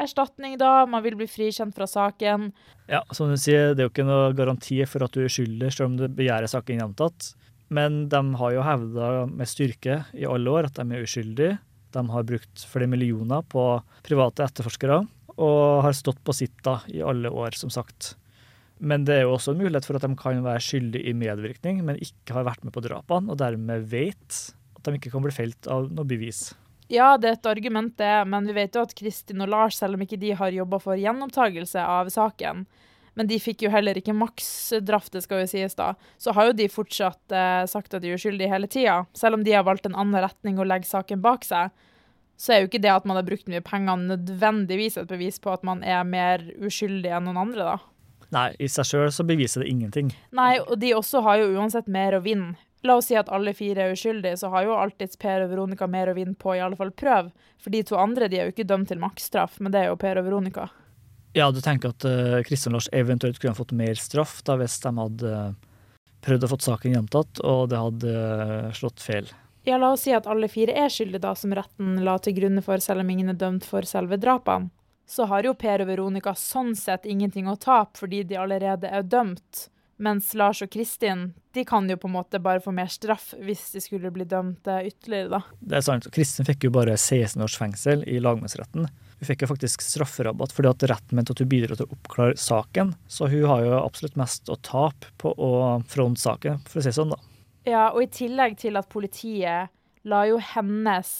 erstatning, 0.01 0.57
da. 0.57 0.87
Man 0.89 1.05
vil 1.05 1.19
bli 1.21 1.29
frikjent 1.29 1.77
fra 1.77 1.85
saken. 1.91 2.49
Ja, 2.89 3.03
som 3.13 3.29
du 3.29 3.37
sier, 3.37 3.75
det 3.75 3.85
er 3.85 3.91
jo 3.91 3.93
ikke 3.93 4.09
noe 4.09 4.33
garanti 4.39 4.81
for 4.89 5.05
at 5.05 5.13
du 5.13 5.21
er 5.21 5.29
uskyldig 5.29 5.75
selv 5.75 5.91
om 5.91 6.01
du 6.01 6.07
begjærer 6.09 6.49
saken 6.49 6.81
gjenopptatt. 6.81 7.35
Men 7.69 8.07
de 8.09 8.21
har 8.41 8.55
jo 8.55 8.65
hevda 8.65 9.09
med 9.29 9.49
styrke 9.51 10.03
i 10.17 10.27
alle 10.29 10.53
år 10.53 10.71
at 10.71 10.79
de 10.79 10.87
er 10.89 11.05
uskyldige. 11.05 11.59
De 11.93 12.05
har 12.13 12.29
brukt 12.29 12.65
flere 12.69 12.89
millioner 12.91 13.45
på 13.49 13.65
private 14.05 14.45
etterforskere, 14.45 15.03
og 15.39 15.83
har 15.85 15.97
stått 15.97 16.21
på 16.25 16.35
sitt 16.37 16.57
da 16.67 16.79
i 16.93 17.03
alle 17.05 17.31
år, 17.33 17.57
som 17.57 17.73
sagt. 17.73 18.15
Men 18.79 19.05
det 19.09 19.17
er 19.17 19.27
jo 19.27 19.35
også 19.35 19.55
en 19.55 19.63
mulighet 19.63 19.89
for 19.89 19.99
at 19.99 20.05
de 20.07 20.15
kan 20.19 20.41
være 20.45 20.63
skyldige 20.63 21.11
i 21.11 21.17
medvirkning, 21.17 21.83
men 21.87 22.01
ikke 22.03 22.37
har 22.37 22.47
vært 22.47 22.65
med 22.67 22.75
på 22.75 22.83
drapene, 22.85 23.33
og 23.33 23.41
dermed 23.41 23.89
vet 23.91 24.41
at 24.79 24.87
de 24.87 24.97
ikke 24.99 25.13
kan 25.15 25.25
bli 25.25 25.35
felt 25.35 25.69
av 25.71 25.89
noe 25.91 26.09
bevis. 26.09 26.53
Ja, 26.89 27.17
det 27.21 27.29
er 27.29 27.37
et 27.37 27.49
argument, 27.51 27.97
det, 28.01 28.13
men 28.31 28.47
vi 28.49 28.55
vet 28.57 28.77
jo 28.77 28.85
at 28.87 28.95
Kristin 28.97 29.43
og 29.45 29.51
Lars, 29.53 29.77
selv 29.77 29.99
om 29.99 30.05
ikke 30.05 30.21
de 30.21 30.33
har 30.39 30.55
jobba 30.55 30.79
for 30.81 30.97
gjenopptakelse 30.97 31.83
av 31.85 32.09
saken, 32.15 32.65
men 33.19 33.27
de 33.27 33.41
fikk 33.43 33.65
jo 33.67 33.73
heller 33.75 33.99
ikke 33.99 34.15
maksdraft, 34.15 35.11
det 35.17 35.25
skal 35.25 35.43
jo 35.43 35.51
sies 35.51 35.75
da, 35.79 35.91
så 36.23 36.31
har 36.37 36.51
jo 36.51 36.57
de 36.61 36.69
fortsatt 36.71 37.35
eh, 37.35 37.65
sagt 37.67 37.97
at 37.97 38.05
de 38.05 38.13
er 38.13 38.19
uskyldige 38.21 38.53
hele 38.53 38.71
tida. 38.71 39.01
Selv 39.19 39.41
om 39.41 39.43
de 39.47 39.57
har 39.57 39.67
valgt 39.67 39.89
en 39.91 39.99
annen 39.99 40.23
retning 40.23 40.61
og 40.63 40.71
legger 40.71 40.87
saken 40.87 41.25
bak 41.25 41.47
seg, 41.49 41.75
så 42.39 42.55
er 42.55 42.63
jo 42.63 42.69
ikke 42.71 42.83
det 42.85 42.95
at 42.95 43.07
man 43.09 43.19
har 43.19 43.27
brukt 43.27 43.51
mye 43.51 43.65
penger 43.67 43.99
nødvendigvis 44.05 45.01
et 45.01 45.11
bevis 45.11 45.41
på 45.43 45.51
at 45.51 45.67
man 45.67 45.83
er 45.83 46.07
mer 46.07 46.47
uskyldig 46.63 47.11
enn 47.11 47.27
noen 47.27 47.43
andre, 47.43 47.75
da. 47.75 47.77
Nei, 48.37 48.49
i 48.63 48.69
seg 48.71 48.87
sjøl 48.87 49.11
så 49.11 49.27
beviser 49.27 49.65
det 49.65 49.73
ingenting. 49.73 50.13
Nei, 50.37 50.61
og 50.61 50.77
de 50.79 50.95
også 50.95 51.25
har 51.27 51.41
jo 51.43 51.51
uansett 51.59 51.89
mer 51.91 52.15
å 52.15 52.23
vinne. 52.23 52.55
La 52.87 52.95
oss 53.01 53.09
si 53.11 53.17
at 53.19 53.31
alle 53.35 53.57
fire 53.59 53.89
er 53.89 53.97
uskyldige, 53.97 54.39
så 54.39 54.53
har 54.53 54.69
jo 54.69 54.77
alltids 54.79 55.19
Per 55.19 55.43
og 55.43 55.51
Veronica 55.51 55.89
mer 55.91 56.13
å 56.13 56.15
vinne 56.15 56.39
på 56.39 56.55
i 56.55 56.61
alle 56.63 56.79
fall 56.79 56.93
prøv. 56.95 57.33
For 57.59 57.75
de 57.75 57.83
to 57.89 57.99
andre 57.99 58.29
de 58.31 58.39
er 58.39 58.47
jo 58.47 58.55
ikke 58.55 58.69
dømt 58.69 58.93
til 58.93 59.03
maksstraff, 59.03 59.59
men 59.59 59.75
det 59.75 59.83
er 59.83 59.91
jo 59.91 59.99
Per 59.99 60.21
og 60.21 60.29
Veronica. 60.29 60.69
Ja, 61.39 61.51
du 61.55 61.61
tenker 61.63 61.93
at 61.93 62.05
uh, 62.05 62.41
Kristian 62.43 62.75
Lars 62.75 62.89
eventuelt 62.93 63.39
kunne 63.39 63.55
ha 63.55 63.59
fått 63.59 63.73
mer 63.77 63.95
straff 63.95 64.41
da 64.43 64.57
hvis 64.59 64.81
de 64.83 64.91
hadde 64.97 65.35
uh, 65.35 65.53
prøvd 66.27 66.47
å 66.47 66.51
få 66.51 66.59
saken 66.65 66.97
gjentatt, 66.97 67.39
og 67.47 67.69
det 67.71 67.79
hadde 67.79 68.15
uh, 68.15 68.73
slått 68.75 69.05
feil. 69.05 69.31
Ja, 69.69 69.77
la 69.79 69.93
oss 69.95 70.03
si 70.07 70.15
at 70.17 70.27
alle 70.27 70.49
fire 70.51 70.75
er 70.75 70.91
skyldige, 70.91 71.23
da, 71.23 71.37
som 71.39 71.55
retten 71.55 72.01
la 72.03 72.17
til 72.19 72.35
grunne 72.41 72.65
for, 72.65 72.83
selv 72.83 73.05
om 73.05 73.15
ingen 73.15 73.31
er 73.31 73.39
dømt 73.39 73.69
for 73.69 73.87
selve 73.87 74.19
drapene. 74.19 74.73
Så 75.09 75.29
har 75.31 75.47
jo 75.47 75.55
Per 75.57 75.85
og 75.85 75.89
Veronica 75.89 76.35
sånn 76.37 76.75
sett 76.77 77.07
ingenting 77.09 77.47
å 77.49 77.57
tape 77.57 77.97
fordi 78.03 78.25
de 78.29 78.37
allerede 78.37 78.91
er 78.91 79.07
dømt. 79.07 79.69
Mens 80.03 80.35
Lars 80.37 80.61
og 80.63 80.73
Kristin 80.75 81.31
de 81.57 81.65
kan 81.67 81.89
jo 81.91 81.97
på 81.99 82.11
en 82.11 82.17
måte 82.19 82.41
bare 82.43 82.61
få 82.61 82.75
mer 82.75 82.91
straff 82.93 83.31
hvis 83.41 83.63
de 83.73 83.81
skulle 83.83 84.11
bli 84.15 84.27
dømt 84.29 84.69
ytterligere, 84.69 85.39
da. 85.39 85.41
Det 85.61 85.79
er 85.79 85.87
sant. 85.87 86.11
Kristin 86.13 86.47
fikk 86.49 86.67
jo 86.67 86.75
bare 86.75 86.99
16 86.99 87.41
års 87.47 87.57
fengsel 87.59 88.05
i 88.11 88.19
lagmannsretten. 88.21 88.91
Hun 89.19 89.27
fikk 89.27 89.43
jo 89.43 89.51
faktisk 89.51 89.83
strafferabatt 89.83 90.53
fordi 90.55 90.71
at 90.71 90.85
retten 90.93 91.19
mente 91.19 91.35
at 91.35 91.43
hun 91.43 91.51
bidro 91.51 91.75
til 91.79 91.89
å 91.89 91.97
oppklare 91.97 92.37
saken. 92.39 92.95
Så 93.11 93.31
hun 93.33 93.49
har 93.51 93.65
jo 93.67 93.81
absolutt 93.81 94.19
mest 94.21 94.51
å 94.53 94.59
tape 94.63 95.11
på 95.19 95.33
å 95.35 95.51
fronte 95.91 96.23
saken, 96.23 96.63
for 96.69 96.79
å 96.79 96.85
si 96.85 96.93
det 96.93 96.99
sånn, 96.99 97.15
da. 97.17 97.21
Ja, 97.69 97.89
og 97.91 98.05
i 98.05 98.13
tillegg 98.21 98.57
til 98.63 98.79
at 98.81 98.89
politiet 98.93 99.75
la 100.09 100.23
jo 100.29 100.39
hennes 100.41 101.11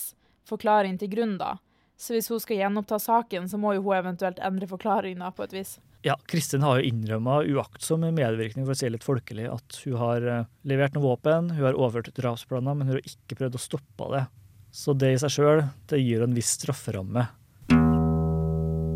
forklaring 0.49 0.97
til 1.01 1.11
grunn, 1.13 1.37
da. 1.41 1.59
Så 1.99 2.15
hvis 2.15 2.31
hun 2.31 2.39
skal 2.41 2.61
gjenoppta 2.61 3.01
saken, 3.03 3.49
så 3.51 3.59
må 3.59 3.75
jo 3.75 3.83
hun 3.89 3.99
eventuelt 3.99 4.39
endre 4.47 4.69
forklaringa 4.71 5.33
på 5.35 5.49
et 5.49 5.57
vis. 5.57 5.77
Ja, 6.07 6.15
Kristin 6.31 6.63
har 6.63 6.79
jo 6.79 6.87
innrømma 6.87 7.41
uaktsom 7.51 8.05
medvirkning, 8.07 8.63
for 8.63 8.77
å 8.77 8.79
si 8.79 8.91
litt 8.91 9.07
folkelig, 9.07 9.49
at 9.51 9.81
hun 9.83 9.97
har 9.99 10.23
eh, 10.31 10.45
levert 10.71 10.95
noen 10.95 11.09
våpen, 11.09 11.51
hun 11.57 11.67
har 11.67 11.75
overført 11.75 12.15
drapsplaner, 12.15 12.79
men 12.79 12.87
hun 12.87 12.97
har 12.97 13.03
ikke 13.03 13.41
prøvd 13.41 13.59
å 13.59 13.63
stoppe 13.65 14.11
det. 14.15 14.23
Så 14.71 14.95
det 14.95 15.11
i 15.11 15.19
seg 15.19 15.35
sjøl, 15.35 15.65
det 15.91 15.99
gir 15.99 16.23
en 16.23 16.37
viss 16.37 16.55
strafferamme. 16.61 17.27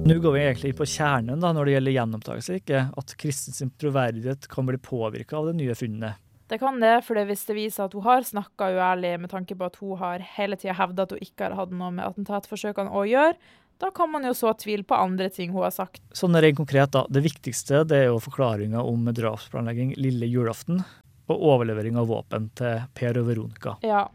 Nå 0.02 0.16
går 0.18 0.32
vi 0.32 0.40
egentlig 0.42 0.72
på 0.74 0.86
kjernen 0.88 1.38
da, 1.38 1.52
når 1.54 1.68
det 1.68 1.74
gjelder 1.76 1.94
gjenopptakelse, 1.94 2.56
ikke 2.58 2.78
at 2.98 3.12
Kristens 3.20 3.62
troverdighet 3.78 4.48
kan 4.50 4.66
bli 4.66 4.80
påvirka 4.82 5.36
av 5.38 5.46
det 5.46 5.52
nye 5.60 5.76
funnet. 5.78 6.18
Det 6.50 6.58
kan 6.58 6.80
det, 6.82 6.96
for 7.06 7.16
hvis 7.28 7.44
det 7.46 7.54
viser 7.54 7.84
at 7.86 7.94
hun 7.94 8.02
har 8.02 8.26
snakka 8.26 8.72
uærlig 8.74 9.12
med 9.22 9.30
tanke 9.30 9.54
på 9.56 9.68
at 9.70 9.78
hun 9.78 10.00
har 10.00 10.24
hele 10.34 10.58
tida 10.58 10.74
hevda 10.76 11.06
at 11.06 11.14
hun 11.14 11.22
ikke 11.22 11.46
har 11.46 11.54
hatt 11.56 11.70
noe 11.72 11.92
med 11.94 12.02
attentatforsøkene 12.08 12.90
å 12.90 13.04
gjøre, 13.06 13.36
da 13.78 13.92
kan 13.94 14.10
man 14.10 14.26
jo 14.26 14.34
så 14.34 14.50
tvil 14.58 14.82
på 14.82 14.98
andre 14.98 15.30
ting 15.30 15.54
hun 15.54 15.62
har 15.62 15.72
sagt. 15.74 16.02
Sånn 16.18 16.34
rent 16.34 16.58
konkret, 16.58 16.90
da. 16.98 17.04
Det 17.06 17.22
viktigste 17.22 17.84
det 17.86 18.02
er 18.02 18.10
jo 18.10 18.18
forklaringa 18.26 18.82
om 18.82 19.06
drapsplanlegging 19.06 19.94
lille 20.02 20.26
julaften 20.26 20.82
og 21.30 21.46
overlevering 21.54 21.94
av 22.02 22.10
våpen 22.10 22.50
til 22.58 22.82
Per 22.98 23.22
og 23.22 23.30
Veronica. 23.30 23.78
Ja, 23.86 24.08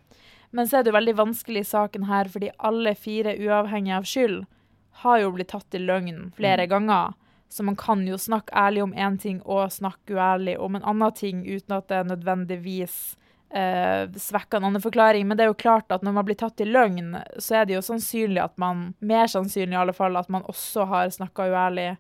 men 0.52 0.67
så 0.67 0.82
er 0.82 0.84
det 0.84 0.91
jo 0.91 1.00
veldig 1.00 1.15
vanskelig 1.23 1.63
i 1.63 1.71
saken 1.71 2.12
her, 2.12 2.28
fordi 2.36 2.52
alle 2.60 2.91
fire, 3.00 3.39
uavhengig 3.39 3.95
av 3.97 4.08
skyld, 4.08 4.43
har 5.03 5.21
jo 5.21 5.31
blitt 5.36 5.51
tatt 5.53 5.77
i 5.77 5.81
løgn 5.81 6.31
flere 6.38 6.65
mm. 6.65 6.71
ganger. 6.71 7.13
Så 7.49 7.63
man 7.63 7.77
kan 7.79 8.01
jo 8.07 8.17
snakke 8.19 8.55
ærlig 8.55 8.83
om 8.83 8.93
én 8.93 9.15
ting 9.21 9.39
og 9.45 9.71
snakke 9.71 10.17
uærlig 10.17 10.57
om 10.60 10.75
en 10.75 10.83
annen 10.83 11.15
ting 11.15 11.45
uten 11.47 11.77
at 11.77 11.88
det 11.88 12.01
nødvendigvis 12.10 12.97
eh, 13.55 14.03
svekker 14.12 14.60
en 14.60 14.67
annen 14.71 14.83
forklaring. 14.83 15.27
Men 15.27 15.39
det 15.39 15.45
er 15.45 15.53
jo 15.53 15.62
klart 15.62 15.91
at 15.95 16.03
når 16.03 16.17
man 16.17 16.27
blir 16.27 16.39
tatt 16.39 16.60
i 16.62 16.67
løgn, 16.67 17.15
så 17.39 17.62
er 17.62 17.69
det 17.69 17.77
jo 17.77 17.86
sannsynlig 17.86 18.43
at 18.43 18.57
man 18.60 18.91
Mer 18.99 19.31
sannsynlig 19.31 19.77
i 19.77 19.81
alle 19.86 19.95
fall 19.95 20.19
at 20.19 20.29
man 20.33 20.45
også 20.51 20.89
har 20.91 21.10
snakka 21.13 21.47
uærlig 21.53 21.93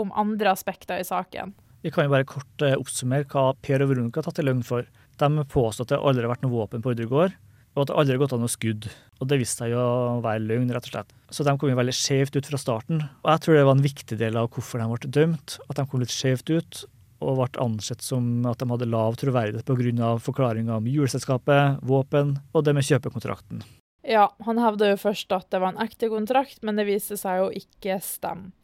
om 0.00 0.12
andre 0.12 0.52
aspekter 0.52 1.00
i 1.00 1.06
saken. 1.06 1.54
Vi 1.80 1.90
kan 1.92 2.04
jo 2.04 2.12
bare 2.12 2.28
kort 2.28 2.64
eh, 2.64 2.76
oppsummere 2.76 3.24
hva 3.30 3.54
Per 3.64 3.80
og 3.80 3.94
Veronica 3.94 4.20
har 4.20 4.28
tatt 4.28 4.42
i 4.42 4.44
løgn 4.44 4.64
for. 4.66 4.84
De 5.20 5.46
påstår 5.48 5.86
at 5.86 5.94
det 5.94 6.04
aldri 6.04 6.26
har 6.26 6.34
vært 6.34 6.44
noe 6.44 6.58
våpen 6.58 6.84
på 6.84 6.92
Ordregård 6.92 7.38
og 7.74 7.84
at 7.84 7.90
det 7.90 7.96
aldri 7.96 8.16
har 8.16 8.22
gått 8.24 8.34
av 8.34 8.42
noe 8.42 8.50
skudd. 8.50 8.88
Og 9.20 9.28
det 9.28 9.40
viste 9.42 9.62
seg 9.62 9.74
jo 9.74 9.80
å 9.80 10.20
være 10.24 10.42
løgn, 10.46 10.70
rett 10.72 10.86
og 10.88 10.94
slett. 10.94 11.12
Så 11.30 11.44
de 11.46 11.52
kom 11.60 11.70
jo 11.70 11.76
veldig 11.78 11.96
skjevt 11.96 12.38
ut 12.38 12.48
fra 12.48 12.60
starten. 12.60 13.02
Og 13.20 13.28
jeg 13.34 13.44
tror 13.44 13.58
det 13.58 13.66
var 13.68 13.76
en 13.76 13.84
viktig 13.84 14.16
del 14.20 14.38
av 14.40 14.48
hvorfor 14.54 14.80
de 14.80 14.88
ble 14.88 15.12
dømt, 15.20 15.58
at 15.68 15.76
de 15.76 15.84
kom 15.86 16.02
litt 16.02 16.14
skjevt 16.14 16.52
ut. 16.54 16.84
Og 17.20 17.36
ble 17.36 17.60
ansett 17.60 18.00
som 18.00 18.46
at 18.48 18.62
de 18.62 18.70
hadde 18.70 18.88
lav 18.88 19.18
troverdighet 19.20 19.68
pga. 19.68 20.14
forklaringa 20.24 20.78
om 20.80 20.88
juleselskapet, 20.88 21.84
våpen 21.84 22.38
og 22.54 22.64
det 22.64 22.74
med 22.74 22.88
kjøpekontrakten. 22.88 23.60
Ja, 24.08 24.30
han 24.46 24.58
hevda 24.58 24.94
jo 24.94 25.00
først 25.02 25.32
at 25.36 25.50
det 25.52 25.60
var 25.60 25.74
en 25.74 25.84
ekte 25.84 26.08
kontrakt, 26.08 26.62
men 26.64 26.80
det 26.80 26.88
viste 26.88 27.20
seg 27.20 27.42
jo 27.42 27.50
ikke 27.52 28.00
stemme. 28.00 28.54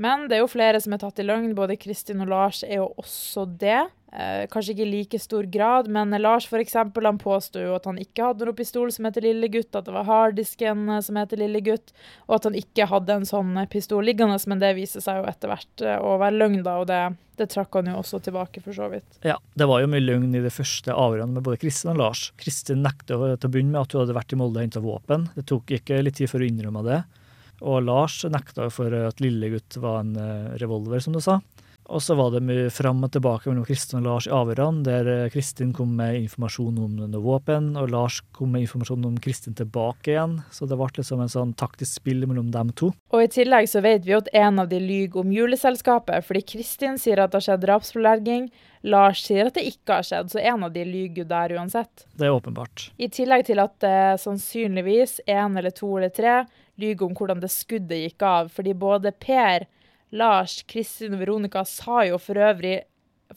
Men 0.00 0.28
det 0.30 0.38
er 0.38 0.44
jo 0.44 0.50
flere 0.52 0.80
som 0.80 0.94
er 0.94 1.00
tatt 1.02 1.18
i 1.20 1.26
løgn. 1.26 1.52
Både 1.58 1.76
Kristin 1.76 2.22
og 2.24 2.30
Lars 2.30 2.62
er 2.64 2.78
jo 2.78 2.86
også 3.00 3.44
det. 3.60 3.82
Eh, 4.10 4.46
kanskje 4.50 4.74
ikke 4.74 4.82
i 4.82 4.90
like 4.90 5.18
stor 5.22 5.46
grad, 5.46 5.86
men 5.86 6.10
Lars 6.18 6.48
for 6.50 6.58
eksempel, 6.58 7.06
han 7.06 7.18
påsto 7.20 7.60
jo 7.62 7.76
at 7.76 7.84
han 7.86 7.98
ikke 8.00 8.32
hadde 8.32 8.48
noen 8.48 8.58
pistol 8.58 8.90
som 8.90 9.06
heter 9.06 9.22
Lillegutt, 9.22 9.70
at 9.78 9.86
det 9.86 9.94
var 9.94 10.08
harddisken 10.08 10.88
eh, 10.90 11.02
som 11.06 11.18
heter 11.20 11.38
Lillegutt, 11.38 11.92
og 12.26 12.40
at 12.40 12.48
han 12.48 12.58
ikke 12.58 12.88
hadde 12.90 13.20
en 13.20 13.28
sånn 13.28 13.52
eh, 13.60 13.68
pistol 13.70 14.02
liggende, 14.02 14.40
men 14.50 14.62
det 14.62 14.72
viser 14.80 15.04
seg 15.04 15.20
jo 15.20 15.28
etter 15.30 15.52
hvert 15.52 15.84
eh, 15.86 16.02
å 16.02 16.16
være 16.18 16.40
løgn, 16.40 16.64
da, 16.66 16.74
og 16.82 16.88
det, 16.90 16.98
det 17.38 17.46
trakk 17.54 17.78
han 17.78 17.92
jo 17.92 18.00
også 18.00 18.18
tilbake, 18.26 18.64
for 18.64 18.74
så 18.74 18.90
vidt. 18.90 19.20
Ja, 19.22 19.38
det 19.54 19.70
var 19.70 19.84
jo 19.84 19.92
mye 19.94 20.02
løgn 20.02 20.34
i 20.34 20.42
det 20.42 20.52
første 20.56 20.90
avhørene 20.90 21.38
med 21.38 21.46
både 21.46 21.62
Kristin 21.62 21.94
og 21.94 22.02
Lars. 22.02 22.26
Kristin 22.42 22.82
nekta 22.82 23.14
til 23.14 23.46
å 23.46 23.52
begynne 23.52 23.76
med 23.76 23.84
at 23.84 23.94
hun 23.94 24.02
hadde 24.02 24.18
vært 24.18 24.34
i 24.34 24.40
Molde 24.42 24.58
og 24.58 24.66
henta 24.66 24.82
våpen. 24.82 25.30
Det 25.38 25.46
tok 25.54 25.70
ikke 25.78 26.02
litt 26.02 26.18
tid 26.18 26.32
før 26.32 26.42
hun 26.42 26.50
innrømma 26.50 26.82
det. 26.88 27.00
Og 27.62 27.78
Lars 27.86 28.18
nekta 28.26 28.66
for 28.74 28.90
at 29.06 29.22
lillegutt 29.22 29.78
var 29.78 30.02
en 30.02 30.16
revolver, 30.58 30.98
som 31.04 31.14
du 31.14 31.22
sa. 31.22 31.38
Og 31.90 32.02
så 32.02 32.14
var 32.14 32.30
det 32.30 32.44
mye 32.46 32.68
fram 32.70 33.00
og 33.02 33.10
tilbake 33.10 33.50
mellom 33.50 33.64
Kristin 33.66 33.98
og 33.98 34.04
Lars 34.06 34.28
i 34.28 34.34
avhørene, 34.34 34.84
der 34.86 35.08
eh, 35.10 35.30
Kristin 35.34 35.72
kom 35.74 35.96
med 35.98 36.20
informasjon 36.20 36.78
om 36.78 36.92
noe 37.00 37.22
våpen, 37.24 37.72
og 37.80 37.90
Lars 37.90 38.20
kom 38.36 38.52
med 38.54 38.62
informasjon 38.62 39.08
om 39.08 39.16
Kristin 39.22 39.56
tilbake 39.58 40.12
igjen. 40.12 40.36
Så 40.54 40.68
det 40.70 40.78
ble 40.78 40.86
liksom 41.00 41.24
en 41.24 41.32
sånn 41.32 41.54
taktisk 41.58 41.98
spill 41.98 42.22
mellom 42.30 42.52
dem 42.54 42.70
to. 42.78 42.92
Og 43.10 43.24
i 43.24 43.30
tillegg 43.34 43.66
så 43.72 43.82
vet 43.82 44.06
vi 44.06 44.14
at 44.14 44.30
en 44.38 44.62
av 44.62 44.70
de 44.70 44.78
lyver 44.78 45.24
om 45.24 45.32
juleselskapet, 45.34 46.28
fordi 46.28 46.44
Kristin 46.52 47.00
sier 47.00 47.24
at 47.24 47.34
det 47.34 47.40
har 47.40 47.48
skjedd 47.48 47.66
drapsforlegging, 47.66 48.46
Lars 48.86 49.24
sier 49.26 49.50
at 49.50 49.58
det 49.58 49.66
ikke 49.72 49.98
har 49.98 50.06
skjedd, 50.06 50.30
så 50.30 50.44
en 50.46 50.68
av 50.68 50.70
de 50.76 50.86
lyver 50.86 51.24
jo 51.24 51.26
der 51.34 51.56
uansett. 51.58 52.06
Det 52.14 52.30
er 52.30 52.38
åpenbart. 52.38 52.86
I 53.02 53.10
tillegg 53.10 53.48
til 53.50 53.58
at 53.66 53.74
det 53.82 54.22
sannsynligvis 54.22 55.18
en 55.26 55.58
eller 55.58 55.74
to 55.74 55.90
eller 55.98 56.14
tre 56.14 56.38
lyver 56.80 57.10
om 57.10 57.18
hvordan 57.18 57.42
det 57.42 57.50
skuddet 57.50 58.06
gikk 58.06 58.24
av, 58.24 58.54
fordi 58.54 58.78
både 58.78 59.10
Per 59.18 59.66
Lars, 60.10 60.60
Kristin 60.68 61.14
og 61.14 61.22
Veronica 61.22 61.62
sa 61.68 62.02
jo 62.08 62.18
for 62.18 62.38
øvrig 62.40 62.80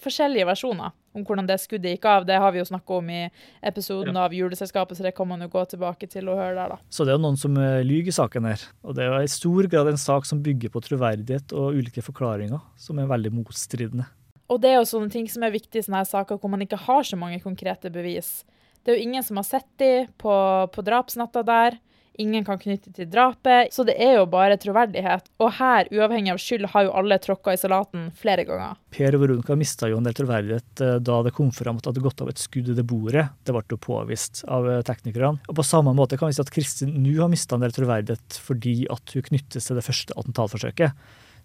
forskjellige 0.02 0.48
versjoner 0.50 0.94
om 1.14 1.22
hvordan 1.22 1.46
det 1.46 1.60
skuddet 1.62 1.94
gikk 1.94 2.08
av. 2.10 2.26
Det 2.26 2.40
har 2.42 2.54
vi 2.54 2.62
jo 2.62 2.66
snakka 2.66 2.96
om 2.98 3.10
i 3.14 3.22
episoden 3.62 4.16
ja. 4.18 4.26
av 4.26 4.34
Juleselskapet, 4.34 4.98
så 4.98 5.06
det 5.06 5.14
kan 5.18 5.30
man 5.30 5.44
jo 5.46 5.50
gå 5.54 5.62
tilbake 5.70 6.10
til 6.10 6.32
og 6.34 6.40
høre 6.42 6.56
der, 6.58 6.74
da. 6.74 6.80
Så 6.90 7.06
det 7.06 7.14
er 7.14 7.20
jo 7.20 7.26
noen 7.28 7.38
som 7.40 7.60
eh, 7.62 7.84
lyver 7.86 8.10
i 8.10 8.16
saken 8.16 8.50
her. 8.50 8.66
Og 8.82 8.98
det 8.98 9.06
er 9.06 9.14
jo 9.14 9.22
i 9.22 9.30
stor 9.32 9.70
grad 9.70 9.92
en 9.92 10.02
sak 10.02 10.26
som 10.30 10.42
bygger 10.46 10.74
på 10.74 10.82
troverdighet 10.88 11.54
og 11.54 11.78
ulike 11.78 12.02
forklaringer, 12.06 12.64
som 12.82 12.98
er 12.98 13.12
veldig 13.12 13.34
motstridende. 13.38 14.10
Og 14.52 14.60
det 14.64 14.74
er 14.74 14.80
jo 14.80 14.90
sånne 14.90 15.14
ting 15.14 15.30
som 15.32 15.46
er 15.46 15.54
viktig 15.54 15.80
i 15.80 15.86
sånne 15.86 16.02
her 16.02 16.10
saker 16.10 16.42
hvor 16.42 16.52
man 16.52 16.66
ikke 16.66 16.82
har 16.88 17.06
så 17.08 17.18
mange 17.20 17.40
konkrete 17.46 17.94
bevis. 17.94 18.42
Det 18.84 18.92
er 18.92 18.98
jo 18.98 19.06
ingen 19.06 19.24
som 19.24 19.38
har 19.40 19.48
sett 19.48 19.70
de 19.80 19.92
på, 20.20 20.34
på 20.74 20.84
drapsnatta 20.84 21.46
der. 21.48 21.78
Ingen 22.22 22.46
kan 22.46 22.60
knytte 22.62 22.92
til 22.94 23.08
drapet. 23.10 23.74
Så 23.74 23.86
det 23.88 23.96
er 24.02 24.20
jo 24.20 24.26
bare 24.30 24.58
troverdighet. 24.62 25.30
Og 25.42 25.56
her, 25.58 25.90
uavhengig 25.94 26.34
av 26.34 26.42
skyld, 26.42 26.68
har 26.74 26.86
jo 26.86 26.94
alle 27.00 27.18
tråkka 27.22 27.56
i 27.56 27.60
salaten 27.60 28.12
flere 28.18 28.46
ganger. 28.46 28.78
Per 28.94 29.18
og 29.18 29.24
Veronica 29.24 29.58
mista 29.58 29.90
jo 29.90 29.98
en 29.98 30.06
del 30.06 30.18
troverdighet 30.18 30.84
eh, 30.86 31.00
da 31.02 31.20
det 31.26 31.34
kom 31.34 31.50
fram 31.56 31.80
at 31.80 31.88
det 31.88 31.94
hadde 31.94 32.06
gått 32.06 32.22
av 32.26 32.30
et 32.30 32.42
skudd 32.42 32.70
i 32.70 32.78
det 32.78 32.86
bordet. 32.90 33.26
Det 33.42 33.56
ble 33.56 33.66
jo 33.74 33.82
påvist 33.82 34.44
av 34.46 34.70
eh, 34.70 34.84
teknikerne. 34.86 35.42
Og 35.50 35.58
på 35.58 35.66
samme 35.66 35.96
måte 35.98 36.20
kan 36.22 36.30
vi 36.30 36.38
si 36.38 36.44
at 36.46 36.54
Kristin 36.54 36.94
nå 37.02 37.18
har 37.24 37.34
mista 37.34 37.58
en 37.58 37.66
del 37.66 37.74
troverdighet 37.74 38.40
fordi 38.44 38.84
at 38.94 39.18
hun 39.18 39.28
knyttes 39.32 39.70
til 39.70 39.80
det 39.80 39.86
første 39.88 40.18
attentatforsøket. 40.20 40.94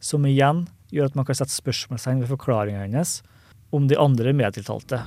Som 0.05 0.29
igjen 0.29 0.67
gjør 0.93 1.11
at 1.11 1.19
man 1.19 1.27
kan 1.29 1.41
sette 1.41 1.57
spørsmålstegn 1.57 2.23
ved 2.23 2.33
forklaringa 2.37 2.85
hennes 2.85 3.19
om 3.75 3.89
de 3.89 3.99
andre 4.01 4.37
medtiltalte. 4.37 5.03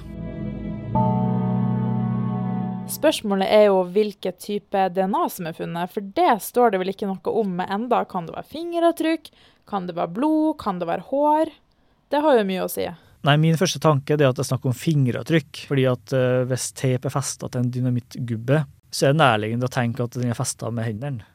Spørsmålet 2.91 3.47
er 3.47 3.69
jo 3.69 3.86
hvilken 3.88 4.36
type 4.36 4.82
DNA 4.91 5.21
som 5.32 5.47
er 5.47 5.56
funnet, 5.56 5.93
for 5.93 6.04
det 6.17 6.34
står 6.43 6.73
det 6.73 6.82
vel 6.82 6.91
ikke 6.91 7.08
noe 7.08 7.34
om 7.39 7.54
med 7.62 7.71
enda. 7.71 8.01
Kan 8.10 8.27
det 8.27 8.36
være 8.36 8.49
fingeravtrykk? 8.51 9.30
Kan 9.71 9.88
det 9.88 9.95
være 9.95 10.12
blod? 10.17 10.58
Kan 10.60 10.82
det 10.82 10.89
være 10.89 11.08
hår? 11.08 11.54
Det 12.12 12.19
har 12.25 12.36
jo 12.36 12.43
mye 12.49 12.65
å 12.65 12.69
si. 12.71 12.89
Nei, 13.23 13.38
Min 13.39 13.58
første 13.58 13.80
tanke 13.80 14.17
er 14.17 14.27
at 14.27 14.36
det 14.36 14.43
er 14.43 14.49
snakk 14.51 14.67
om 14.67 14.75
fingeravtrykk. 14.75 15.63
fordi 15.71 15.88
at 15.88 16.15
uh, 16.17 16.43
Hvis 16.49 16.71
teip 16.75 17.08
er 17.08 17.13
festa 17.13 17.47
til 17.47 17.63
en 17.63 17.71
dynamittgubbe, 17.71 18.63
så 18.91 19.08
er 19.08 19.13
det 19.13 19.21
nærliggende 19.23 19.69
å 19.69 19.71
tenke 19.71 20.04
at 20.04 20.17
den 20.17 20.34
er 20.34 20.38
festa 20.38 20.71
med 20.73 20.89
hendene. 20.89 21.31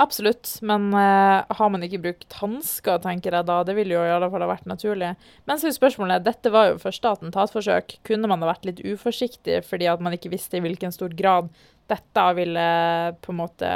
Absolutt, 0.00 0.48
men 0.64 0.86
uh, 0.96 1.44
har 1.44 1.68
man 1.72 1.82
ikke 1.84 2.00
brukt 2.00 2.36
hansker, 2.40 3.02
tenker 3.04 3.34
jeg 3.36 3.48
da. 3.50 3.58
Det 3.68 3.74
ville 3.76 3.92
jo 3.92 4.04
i 4.06 4.12
alle 4.14 4.30
fall 4.32 4.44
ha 4.46 4.48
vært 4.48 4.68
naturlig. 4.70 5.10
Men 5.50 5.60
så 5.60 5.68
er 5.68 5.76
spørsmålet, 5.76 6.24
dette 6.24 6.52
var 6.54 6.70
jo 6.70 6.80
første 6.80 7.10
attentatforsøk. 7.10 7.98
Kunne 8.08 8.30
man 8.30 8.40
ha 8.40 8.48
vært 8.48 8.64
litt 8.68 8.80
uforsiktig 8.80 9.60
fordi 9.68 9.90
at 9.92 10.00
man 10.00 10.16
ikke 10.16 10.32
visste 10.32 10.56
i 10.56 10.64
hvilken 10.64 10.94
stor 10.96 11.12
grad 11.18 11.52
dette 11.90 12.24
ville 12.38 12.64
på 13.20 13.34
en 13.34 13.40
måte 13.42 13.70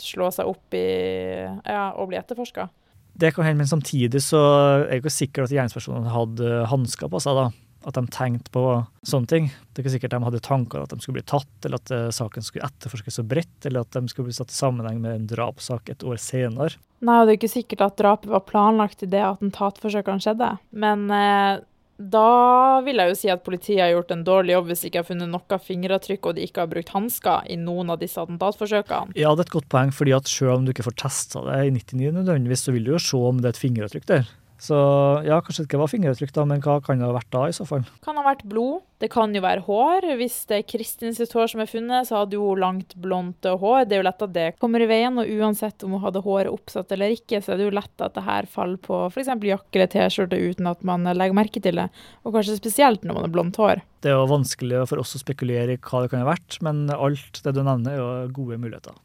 slå 0.00 0.30
seg 0.32 0.48
opp 0.48 0.76
i 0.78 0.86
ja, 0.86 1.90
og 1.98 2.08
bli 2.12 2.20
etterforska? 2.20 2.68
Det 3.16 3.32
kan 3.34 3.44
hende, 3.44 3.64
men 3.64 3.68
samtidig 3.68 4.20
så 4.24 4.40
er 4.86 4.96
jeg 4.96 5.02
ikke 5.02 5.12
sikker 5.12 5.44
at 5.44 5.52
gjerningspersonene 5.52 6.12
hadde 6.12 6.58
hansker 6.72 7.12
på 7.12 7.20
seg 7.24 7.36
da 7.36 7.46
at 7.86 7.94
de 7.94 8.02
tenkte 8.10 8.50
på 8.54 8.62
sånne 9.06 9.30
ting. 9.30 9.44
Det 9.70 9.78
er 9.78 9.84
ikke 9.84 9.94
sikkert 9.94 10.16
de 10.16 10.26
hadde 10.26 10.42
tanker 10.42 10.82
at 10.82 10.90
de 10.90 10.98
skulle 10.98 11.20
bli 11.20 11.28
tatt, 11.30 11.52
eller 11.64 11.78
at 11.78 11.92
uh, 11.94 12.08
saken 12.14 12.42
skulle 12.42 12.66
etterforskes 12.66 13.20
så 13.20 13.24
bredt, 13.26 13.68
eller 13.68 13.86
at 13.86 13.94
de 13.94 14.10
skulle 14.10 14.30
bli 14.30 14.36
satt 14.36 14.50
i 14.50 14.58
sammenheng 14.58 14.98
med 15.04 15.14
en 15.14 15.30
drapssak 15.30 15.92
et 15.94 16.02
år 16.06 16.18
senere. 16.22 16.80
Nei, 17.06 17.20
og 17.20 17.28
det 17.28 17.36
er 17.36 17.38
ikke 17.38 17.52
sikkert 17.52 17.84
at 17.86 17.98
drapet 18.00 18.32
var 18.32 18.42
planlagt 18.48 19.04
i 19.06 19.10
det 19.12 19.22
attentatforsøkene 19.22 20.24
skjedde. 20.24 20.50
Men 20.74 21.06
eh, 21.14 21.62
da 21.96 22.80
vil 22.84 23.00
jeg 23.00 23.12
jo 23.12 23.16
si 23.16 23.30
at 23.32 23.44
politiet 23.44 23.80
har 23.80 23.92
gjort 23.94 24.10
en 24.12 24.24
dårlig 24.26 24.52
jobb 24.56 24.70
hvis 24.70 24.82
de 24.82 24.88
ikke 24.90 25.00
har 25.00 25.08
funnet 25.08 25.30
noe 25.32 25.58
fingeravtrykk 25.68 26.28
og 26.28 26.36
de 26.36 26.48
ikke 26.48 26.64
har 26.64 26.72
brukt 26.72 26.92
hansker 26.92 27.46
i 27.52 27.56
noen 27.60 27.92
av 27.92 28.00
disse 28.02 28.20
attentatforsøkene. 28.20 29.16
Ja, 29.16 29.32
det 29.32 29.46
er 29.46 29.48
et 29.48 29.54
godt 29.54 29.70
poeng, 29.72 29.92
fordi 29.96 30.16
at 30.16 30.28
selv 30.28 30.58
om 30.58 30.66
du 30.66 30.74
ikke 30.74 30.88
får 30.88 30.98
testa 31.06 31.44
det 31.46 31.62
i 31.68 31.72
99 31.78 32.10
nødvendigvis, 32.18 32.66
så 32.66 32.74
vil 32.74 32.88
du 32.88 32.92
jo 32.96 33.04
se 33.06 33.22
om 33.30 33.40
det 33.40 33.52
er 33.52 33.56
et 33.56 33.62
fingeravtrykk 33.62 34.10
der. 34.12 34.34
Så 34.62 34.76
ja, 35.26 35.38
kanskje 35.44 35.64
det 35.64 35.68
ikke 35.68 35.80
var 35.82 35.90
fingeravtrykk, 35.92 36.32
da, 36.36 36.44
men 36.48 36.62
hva 36.64 36.78
kan 36.84 37.00
det 37.00 37.08
ha 37.08 37.14
vært 37.16 37.32
da 37.34 37.42
i 37.50 37.56
så 37.56 37.66
fall? 37.68 37.84
Kan 38.04 38.16
ha 38.20 38.24
vært 38.24 38.46
blod. 38.48 38.84
Det 38.96 39.10
kan 39.12 39.34
jo 39.36 39.42
være 39.44 39.66
hår. 39.66 40.06
Hvis 40.16 40.38
det 40.48 40.58
er 40.58 40.68
Kristin 40.70 41.12
sitt 41.16 41.34
hår 41.36 41.50
som 41.52 41.60
er 41.60 41.68
funnet, 41.68 42.08
så 42.08 42.22
hadde 42.22 42.40
hun 42.40 42.62
langt, 42.62 42.94
blondt 42.96 43.44
hår. 43.44 43.84
Det 43.84 43.98
er 43.98 44.00
jo 44.00 44.06
lett 44.08 44.24
at 44.24 44.32
det 44.32 44.46
kommer 44.62 44.80
i 44.80 44.88
veien, 44.88 45.20
og 45.20 45.28
uansett 45.28 45.84
om 45.84 45.96
hun 45.98 46.04
hadde 46.06 46.24
håret 46.24 46.52
oppsatt 46.52 46.94
eller 46.96 47.12
ikke, 47.12 47.42
så 47.44 47.52
er 47.52 47.60
det 47.60 47.68
jo 47.68 47.76
lett 47.76 48.06
at 48.06 48.16
det 48.16 48.24
her 48.24 48.48
faller 48.48 48.80
på 48.80 49.02
f.eks. 49.10 49.34
jakke 49.36 49.76
eller 49.80 49.92
T-skjorte 49.92 50.40
uten 50.40 50.72
at 50.72 50.86
man 50.88 51.04
legger 51.04 51.36
merke 51.36 51.60
til 51.60 51.82
det. 51.82 51.90
Og 52.24 52.32
kanskje 52.36 52.56
spesielt 52.56 53.04
når 53.04 53.18
man 53.18 53.28
har 53.28 53.34
blondt 53.36 53.60
hår. 53.60 53.84
Det 54.00 54.12
er 54.12 54.16
jo 54.16 54.30
vanskelig 54.30 54.86
for 54.88 55.02
oss 55.02 55.16
å 55.18 55.20
spekulere 55.20 55.76
i 55.76 55.82
hva 55.82 56.04
det 56.04 56.12
kan 56.12 56.24
ha 56.24 56.30
vært, 56.32 56.60
men 56.64 56.86
alt 56.94 57.42
det 57.44 57.52
du 57.52 57.60
nevner 57.66 57.92
er 57.92 58.00
jo 58.00 58.36
gode 58.40 58.60
muligheter. 58.62 58.96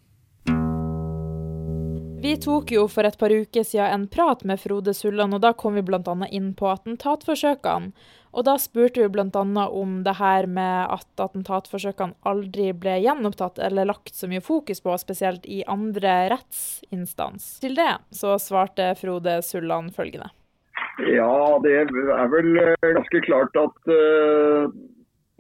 Vi 2.22 2.36
tok 2.38 2.70
jo 2.72 2.84
for 2.86 3.08
et 3.08 3.16
par 3.18 3.34
uker 3.34 3.64
siden 3.66 3.90
en 3.90 4.04
prat 4.08 4.44
med 4.46 4.60
Frode 4.62 4.94
Sulland, 4.94 5.34
og 5.34 5.42
da 5.42 5.56
kom 5.58 5.74
vi 5.74 5.82
bl.a. 5.82 6.14
inn 6.30 6.52
på 6.54 6.68
attentatforsøkene. 6.70 7.90
Og 8.32 8.46
da 8.46 8.54
spurte 8.62 9.02
vi 9.02 9.10
bl.a. 9.10 9.42
om 9.66 9.96
det 10.06 10.14
her 10.20 10.46
med 10.46 10.94
at 10.94 11.24
attentatforsøkene 11.26 12.14
aldri 12.30 12.70
ble 12.78 13.00
gjenopptatt 13.02 13.58
eller 13.66 13.90
lagt 13.90 14.14
så 14.14 14.30
mye 14.30 14.44
fokus 14.46 14.86
på, 14.86 14.94
spesielt 15.02 15.50
i 15.50 15.64
andre 15.66 16.30
rettsinstans. 16.36 17.58
Til 17.66 17.74
det 17.82 17.90
så 18.14 18.38
svarte 18.38 18.94
Frode 19.02 19.40
Sulland 19.42 19.90
følgende. 19.98 20.30
Ja, 21.10 21.58
det 21.66 21.74
er 21.82 22.30
vel 22.30 22.54
eh, 22.62 22.76
ganske 22.86 23.26
klart 23.26 23.58
at 23.58 23.90
uh, 23.90 24.70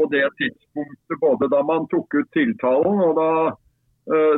på 0.01 0.09
det 0.09 0.25
tidspunktet, 0.41 1.19
både 1.21 1.49
da 1.53 1.61
man 1.61 1.85
tok 1.93 2.17
ut 2.17 2.31
tiltalen 2.33 3.05
og 3.05 3.19
da 3.21 3.29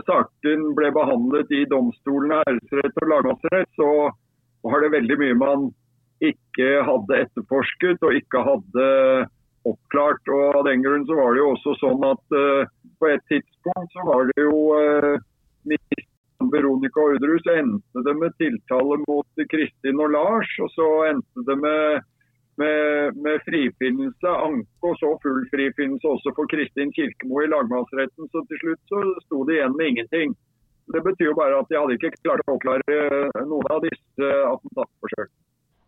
saken 0.08 0.73
ble 0.76 0.89
behandlet 0.91 1.52
i 1.56 1.63
domstolene, 1.71 2.41
æresrett 2.43 2.97
og 3.02 3.10
lagmannsrett, 3.10 3.69
så 3.80 3.89
var 4.67 4.84
det 4.84 4.91
veldig 4.93 5.17
mye 5.21 5.38
man 5.39 5.65
ikke 6.23 6.84
hadde 6.88 7.19
etterforsket 7.26 8.04
og 8.04 8.17
ikke 8.19 8.43
hadde 8.43 8.88
oppklart. 9.67 10.32
og 10.32 10.60
Av 10.60 10.65
den 10.67 10.84
grunn 10.86 11.06
så 11.08 11.17
var 11.19 11.34
det 11.34 11.43
jo 11.43 11.52
også 11.56 11.76
sånn 11.82 12.08
at 12.08 12.38
uh, 12.38 12.71
på 12.99 13.12
et 13.12 13.23
tidspunkt 13.32 13.95
så 13.95 14.08
var 14.08 14.32
det 14.32 14.45
jo 14.45 14.58
uh, 14.76 15.13
Veronica 16.54 16.99
Orderud, 16.99 17.43
så 17.45 17.58
endte 17.62 18.04
det 18.06 18.15
med 18.19 18.36
tiltale 18.39 18.99
mot 19.08 19.45
Kristin 19.52 20.02
og 20.04 20.12
Lars. 20.15 20.52
Og 20.63 20.71
så 20.76 20.89
endte 21.12 21.47
det 21.47 21.60
med 21.60 22.04
med, 22.56 23.15
med 23.17 23.39
frifinnelse, 23.47 24.30
anke 24.30 24.67
så 25.04 25.12
full 25.26 25.44
frifinnelse 25.52 26.08
også 26.16 26.34
for 26.38 26.50
Kristin 26.52 26.94
Kirkemo 26.96 27.44
i 27.44 27.52
lagmannsretten. 27.52 28.32
Så 28.32 28.44
til 28.50 28.62
slutt 28.63 28.82
så 28.92 29.04
sto 29.28 29.44
det 29.50 29.60
igjen 29.60 29.76
med 29.78 29.92
ingenting. 29.94 30.36
Det 30.94 31.02
betyr 31.04 31.32
jo 31.32 31.36
bare 31.39 31.60
at 31.60 31.70
de 31.72 31.80
hadde 31.80 31.98
ikke 31.98 32.16
klart 32.22 32.44
å 32.48 32.56
oppklare 32.58 32.96
eh, 32.96 33.44
noen 33.48 33.70
av 33.72 33.84
disse 33.86 34.32
attentatforsøkene. 34.50 35.36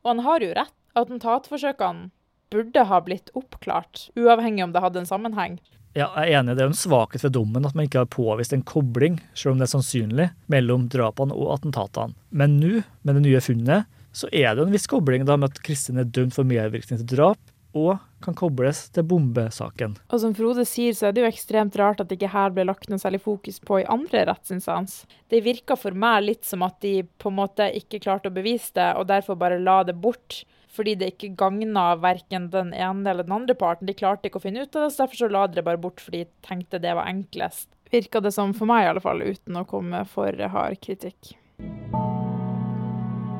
Og 0.05 0.11
han 0.11 0.21
har 0.27 0.43
jo 0.45 0.51
rett. 0.55 0.75
Attentatforsøkene 0.95 2.11
burde 2.53 2.83
ha 2.87 2.99
blitt 3.03 3.31
oppklart, 3.35 4.05
uavhengig 4.15 4.63
om 4.63 4.75
det 4.75 4.83
hadde 4.83 5.01
en 5.01 5.09
sammenheng. 5.09 5.57
Ja, 5.95 6.09
jeg 6.19 6.35
er 6.35 6.39
enig. 6.39 6.55
Det 6.55 6.63
er 6.63 6.69
jo 6.69 6.73
en 6.73 6.77
svakhet 6.77 7.23
ved 7.25 7.33
dommen 7.35 7.67
at 7.67 7.75
man 7.75 7.87
ikke 7.87 8.03
har 8.03 8.11
påvist 8.11 8.53
en 8.55 8.63
kobling, 8.67 9.17
selv 9.35 9.55
om 9.55 9.59
det 9.59 9.67
er 9.67 9.73
sannsynlig, 9.73 10.29
mellom 10.51 10.87
drapene 10.91 11.35
og 11.35 11.53
attentatene. 11.55 12.15
Men 12.35 12.57
nå, 12.61 12.81
med 13.07 13.19
det 13.19 13.23
nye 13.25 13.43
funnet, 13.43 13.91
så 14.15 14.29
er 14.31 14.55
det 14.55 14.63
en 14.63 14.75
viss 14.75 14.87
kobling 14.91 15.25
da 15.27 15.35
med 15.39 15.51
at 15.51 15.61
Kristin 15.63 15.99
er 15.99 16.07
dømt 16.07 16.35
for 16.35 16.47
medvirkning 16.47 17.01
til 17.01 17.09
drap, 17.17 17.39
og 17.75 17.99
kan 18.23 18.35
kobles 18.37 18.87
til 18.95 19.05
bombesaken. 19.05 19.97
Og 20.09 20.21
som 20.23 20.33
Frode 20.37 20.65
sier, 20.67 20.95
så 20.97 21.09
er 21.09 21.15
det 21.15 21.25
jo 21.25 21.29
ekstremt 21.29 21.75
rart 21.79 22.01
at 22.01 22.09
det 22.09 22.17
ikke 22.17 22.33
her 22.33 22.53
ble 22.55 22.65
lagt 22.65 22.89
noe 22.89 23.01
særlig 23.01 23.21
fokus 23.25 23.59
på 23.61 23.81
i 23.81 23.87
andre 23.91 24.23
rettsinstans. 24.31 25.03
Det 25.29 25.43
virka 25.45 25.77
for 25.77 25.93
meg 25.93 26.23
litt 26.25 26.47
som 26.47 26.65
at 26.65 26.79
de 26.85 27.03
på 27.21 27.31
en 27.31 27.39
måte 27.43 27.69
ikke 27.77 28.01
klarte 28.07 28.31
å 28.31 28.35
bevise 28.35 28.73
det, 28.79 28.89
og 28.97 29.09
derfor 29.11 29.37
bare 29.39 29.61
la 29.61 29.81
det 29.85 29.97
bort. 29.99 30.43
Fordi 30.75 30.97
det 30.99 31.13
ikke 31.13 31.35
gagna 31.39 31.93
verken 32.03 32.49
den 32.51 32.73
ene 32.75 33.07
eller 33.07 33.23
den 33.23 33.35
andre 33.37 33.55
parten. 33.55 33.87
De 33.87 33.95
klarte 33.95 34.27
ikke 34.27 34.41
å 34.41 34.43
finne 34.43 34.65
ut 34.65 34.75
av 34.75 34.87
det, 34.87 34.91
så 34.91 35.05
derfor 35.05 35.21
så 35.21 35.31
la 35.31 35.45
de 35.47 35.59
det 35.59 35.67
bare 35.67 35.79
bort 35.79 36.03
fordi 36.03 36.25
de 36.25 36.47
tenkte 36.47 36.81
det 36.83 36.97
var 36.97 37.07
enklest. 37.07 37.69
Virka 37.93 38.19
det 38.19 38.33
som 38.35 38.51
for 38.57 38.67
meg, 38.67 38.83
i 38.83 38.91
alle 38.91 39.03
fall, 39.03 39.23
uten 39.23 39.61
å 39.61 39.67
komme 39.69 40.03
for 40.09 40.47
hard 40.51 40.81
kritikk. 40.83 41.35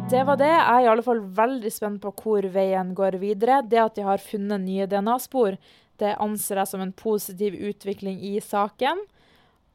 Det 0.05 0.21
var 0.21 0.37
det. 0.37 0.51
Jeg 0.51 0.69
er 0.69 0.83
i 0.85 0.89
alle 0.91 1.01
fall 1.01 1.23
veldig 1.33 1.69
spent 1.73 1.97
på 2.03 2.11
hvor 2.19 2.45
veien 2.53 2.91
går 2.93 3.17
videre. 3.17 3.63
Det 3.65 3.79
at 3.81 3.95
de 3.97 4.03
har 4.05 4.21
funnet 4.21 4.61
nye 4.61 4.85
DNA-spor, 4.85 5.57
det 5.97 6.11
anser 6.21 6.61
jeg 6.61 6.69
som 6.69 6.83
en 6.83 6.93
positiv 6.93 7.57
utvikling 7.57 8.19
i 8.21 8.35
saken. 8.43 9.01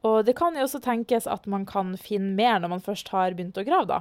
Og 0.06 0.22
det 0.28 0.36
kan 0.38 0.54
jo 0.54 0.68
også 0.68 0.80
tenkes 0.84 1.26
at 1.26 1.50
man 1.50 1.66
kan 1.66 1.96
finne 1.98 2.30
mer 2.38 2.62
når 2.62 2.76
man 2.76 2.84
først 2.84 3.10
har 3.10 3.34
begynt 3.34 3.58
å 3.58 3.66
grave, 3.66 3.90
da. 3.90 4.00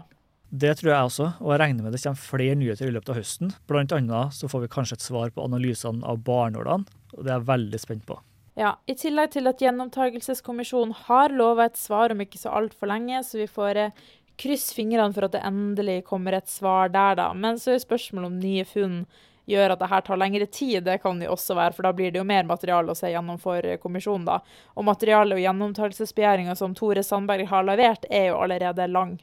Det 0.49 0.75
tror 0.79 0.91
jeg 0.91 1.09
også, 1.09 1.25
og 1.41 1.51
jeg 1.53 1.61
regner 1.61 1.85
med 1.85 1.93
det 1.93 2.01
kommer 2.01 2.21
flere 2.21 2.55
nyheter 2.57 2.89
i 2.89 2.93
løpet 2.93 3.11
av 3.13 3.19
høsten. 3.19 3.51
Blant 3.69 3.93
annet 3.93 4.37
så 4.37 4.49
får 4.49 4.63
vi 4.63 4.73
kanskje 4.77 4.97
et 4.97 5.05
svar 5.05 5.33
på 5.33 5.43
analysene 5.45 6.05
av 6.05 6.21
barnålene, 6.25 6.89
og 7.13 7.21
det 7.21 7.33
er 7.33 7.37
jeg 7.37 7.49
veldig 7.49 7.81
spent 7.81 8.05
på. 8.09 8.17
Ja, 8.59 8.73
I 8.89 8.95
tillegg 8.97 9.31
til 9.31 9.47
at 9.47 9.61
Gjenopptakelseskommisjonen 9.63 10.95
har 11.05 11.31
lova 11.31 11.69
et 11.69 11.77
svar 11.79 12.11
om 12.11 12.23
ikke 12.23 12.41
så 12.41 12.51
altfor 12.57 12.89
lenge, 12.91 13.21
så 13.23 13.39
vi 13.39 13.45
får 13.47 13.77
eh, 13.79 14.01
kryss 14.39 14.69
fingrene 14.75 15.13
for 15.15 15.28
at 15.28 15.36
det 15.36 15.45
endelig 15.45 16.04
kommer 16.08 16.38
et 16.38 16.49
svar 16.52 16.91
der, 16.93 17.17
da. 17.19 17.32
Men 17.36 17.60
så 17.60 17.75
er 17.75 17.84
spørsmålet 17.84 18.32
om 18.32 18.39
nye 18.39 18.65
funn 18.67 19.02
gjør 19.49 19.73
at 19.73 19.82
det 19.82 19.89
her 19.89 20.04
tar 20.06 20.19
lengre 20.21 20.45
tid. 20.45 20.84
Det 20.86 20.99
kan 21.04 21.19
det 21.21 21.30
også 21.32 21.58
være, 21.58 21.75
for 21.75 21.88
da 21.88 21.93
blir 21.95 22.13
det 22.13 22.21
jo 22.21 22.28
mer 22.28 22.47
materiale 22.49 22.93
å 22.93 22.97
se 22.97 23.12
gjennom 23.12 23.39
for 23.41 23.65
kommisjonen, 23.82 24.28
da. 24.30 24.39
Og 24.78 24.86
materialet 24.88 25.39
og 25.39 25.43
gjennomtakelsesbegjæringa 25.43 26.56
som 26.60 26.75
Tore 26.78 27.04
Sandberg 27.06 27.49
har 27.49 27.65
levert, 27.67 28.08
er 28.10 28.30
jo 28.30 28.39
allerede 28.43 28.88
lang. 28.91 29.17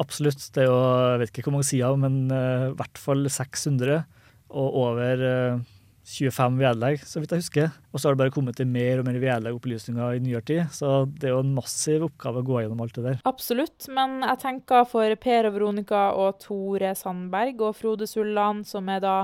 Absolutt. 0.00 0.42
Det 0.54 0.64
er 0.64 0.70
jo, 0.70 0.78
jeg 1.12 1.20
vet 1.22 1.34
ikke 1.34 1.48
hvor 1.48 1.58
mange 1.58 1.68
sider, 1.68 2.00
men 2.00 2.22
uh, 2.32 2.70
i 2.70 2.76
hvert 2.78 3.00
fall 3.00 3.28
600. 3.28 4.02
Og 4.50 4.80
over 4.84 5.24
uh, 5.24 5.66
25 6.10 6.58
vedlegg, 6.60 7.02
så 7.06 7.20
vidt 7.22 7.32
jeg 7.34 7.42
husker. 7.44 7.72
Og 7.90 8.00
så 8.00 8.08
har 8.08 8.16
det 8.16 8.20
bare 8.22 8.34
kommet 8.34 8.58
til 8.58 8.68
mer 8.70 9.00
og 9.00 9.06
mer 9.06 9.18
vedlegg-opplysninger 9.22 10.16
i 10.16 10.22
nyere 10.24 10.42
tid. 10.46 10.62
Så 10.74 11.04
det 11.10 11.30
er 11.30 11.34
jo 11.36 11.42
en 11.44 11.54
massiv 11.56 12.06
oppgave 12.08 12.42
å 12.42 12.46
gå 12.46 12.60
gjennom 12.62 12.82
alt 12.84 12.96
det 12.98 13.04
der. 13.06 13.20
Absolutt, 13.30 13.88
men 13.94 14.20
jeg 14.26 14.42
tenker 14.44 14.86
for 14.90 15.16
Per 15.22 15.48
og 15.48 15.56
Veronica 15.56 16.02
og 16.18 16.40
Tore 16.42 16.94
Sandberg 16.98 17.62
og 17.68 17.76
Frode 17.78 18.08
Sulland, 18.10 18.66
som 18.68 18.90
er 18.92 19.04
da 19.04 19.16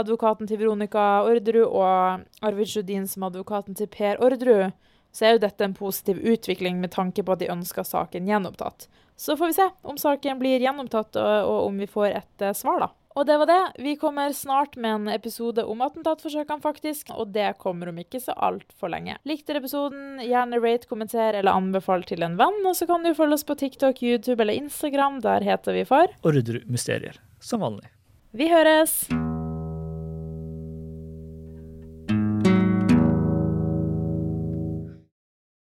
advokaten 0.00 0.48
til 0.50 0.62
Veronica 0.62 1.24
Orderud, 1.28 1.66
og 1.68 2.46
Arvid 2.46 2.72
Sjødin 2.72 3.08
som 3.10 3.24
er 3.26 3.34
advokaten 3.34 3.76
til 3.78 3.90
Per 3.92 4.22
Orderud, 4.24 4.70
så 5.12 5.26
er 5.26 5.34
jo 5.34 5.42
dette 5.42 5.66
en 5.66 5.74
positiv 5.74 6.20
utvikling 6.22 6.78
med 6.80 6.92
tanke 6.94 7.24
på 7.26 7.34
at 7.34 7.42
de 7.42 7.50
ønsker 7.50 7.86
saken 7.86 8.28
gjenopptatt. 8.30 8.86
Så 9.20 9.36
får 9.36 9.50
vi 9.50 9.58
se 9.58 9.66
om 9.82 9.98
saken 10.00 10.38
blir 10.40 10.62
gjenopptatt, 10.62 11.18
og, 11.20 11.66
om 11.66 11.82
vi 11.82 11.90
får 11.90 12.14
et 12.22 12.44
uh, 12.46 12.54
svar, 12.56 12.86
da. 12.86 12.88
Og 13.18 13.26
det 13.26 13.36
var 13.40 13.48
det. 13.50 13.82
Vi 13.82 13.96
kommer 13.98 14.32
snart 14.32 14.76
med 14.78 14.94
en 14.94 15.08
episode 15.12 15.64
om 15.66 15.82
attentatforsøkene, 15.82 16.62
faktisk. 16.62 17.10
Og 17.16 17.32
det 17.34 17.56
kommer 17.58 17.90
om 17.90 17.98
ikke 17.98 18.20
så 18.22 18.36
altfor 18.38 18.92
lenge. 18.92 19.16
Likte 19.26 19.56
episoden, 19.58 20.20
gjerne 20.22 20.62
rate, 20.62 20.86
kommenter 20.90 21.40
eller 21.40 21.58
anbefal 21.58 22.06
til 22.06 22.22
en 22.26 22.38
venn. 22.40 22.62
Og 22.66 22.78
så 22.78 22.86
kan 22.90 23.02
du 23.06 23.10
følge 23.18 23.40
oss 23.40 23.46
på 23.48 23.58
TikTok, 23.58 24.02
YouTube 24.02 24.38
eller 24.42 24.54
Instagram. 24.62 25.20
Der 25.26 25.46
heter 25.46 25.80
vi 25.80 25.84
for 25.88 26.06
Orderud 26.22 26.62
Mysterier, 26.70 27.18
som 27.42 27.66
vanlig. 27.66 27.90
Vi 28.30 28.46
høres! 28.52 29.02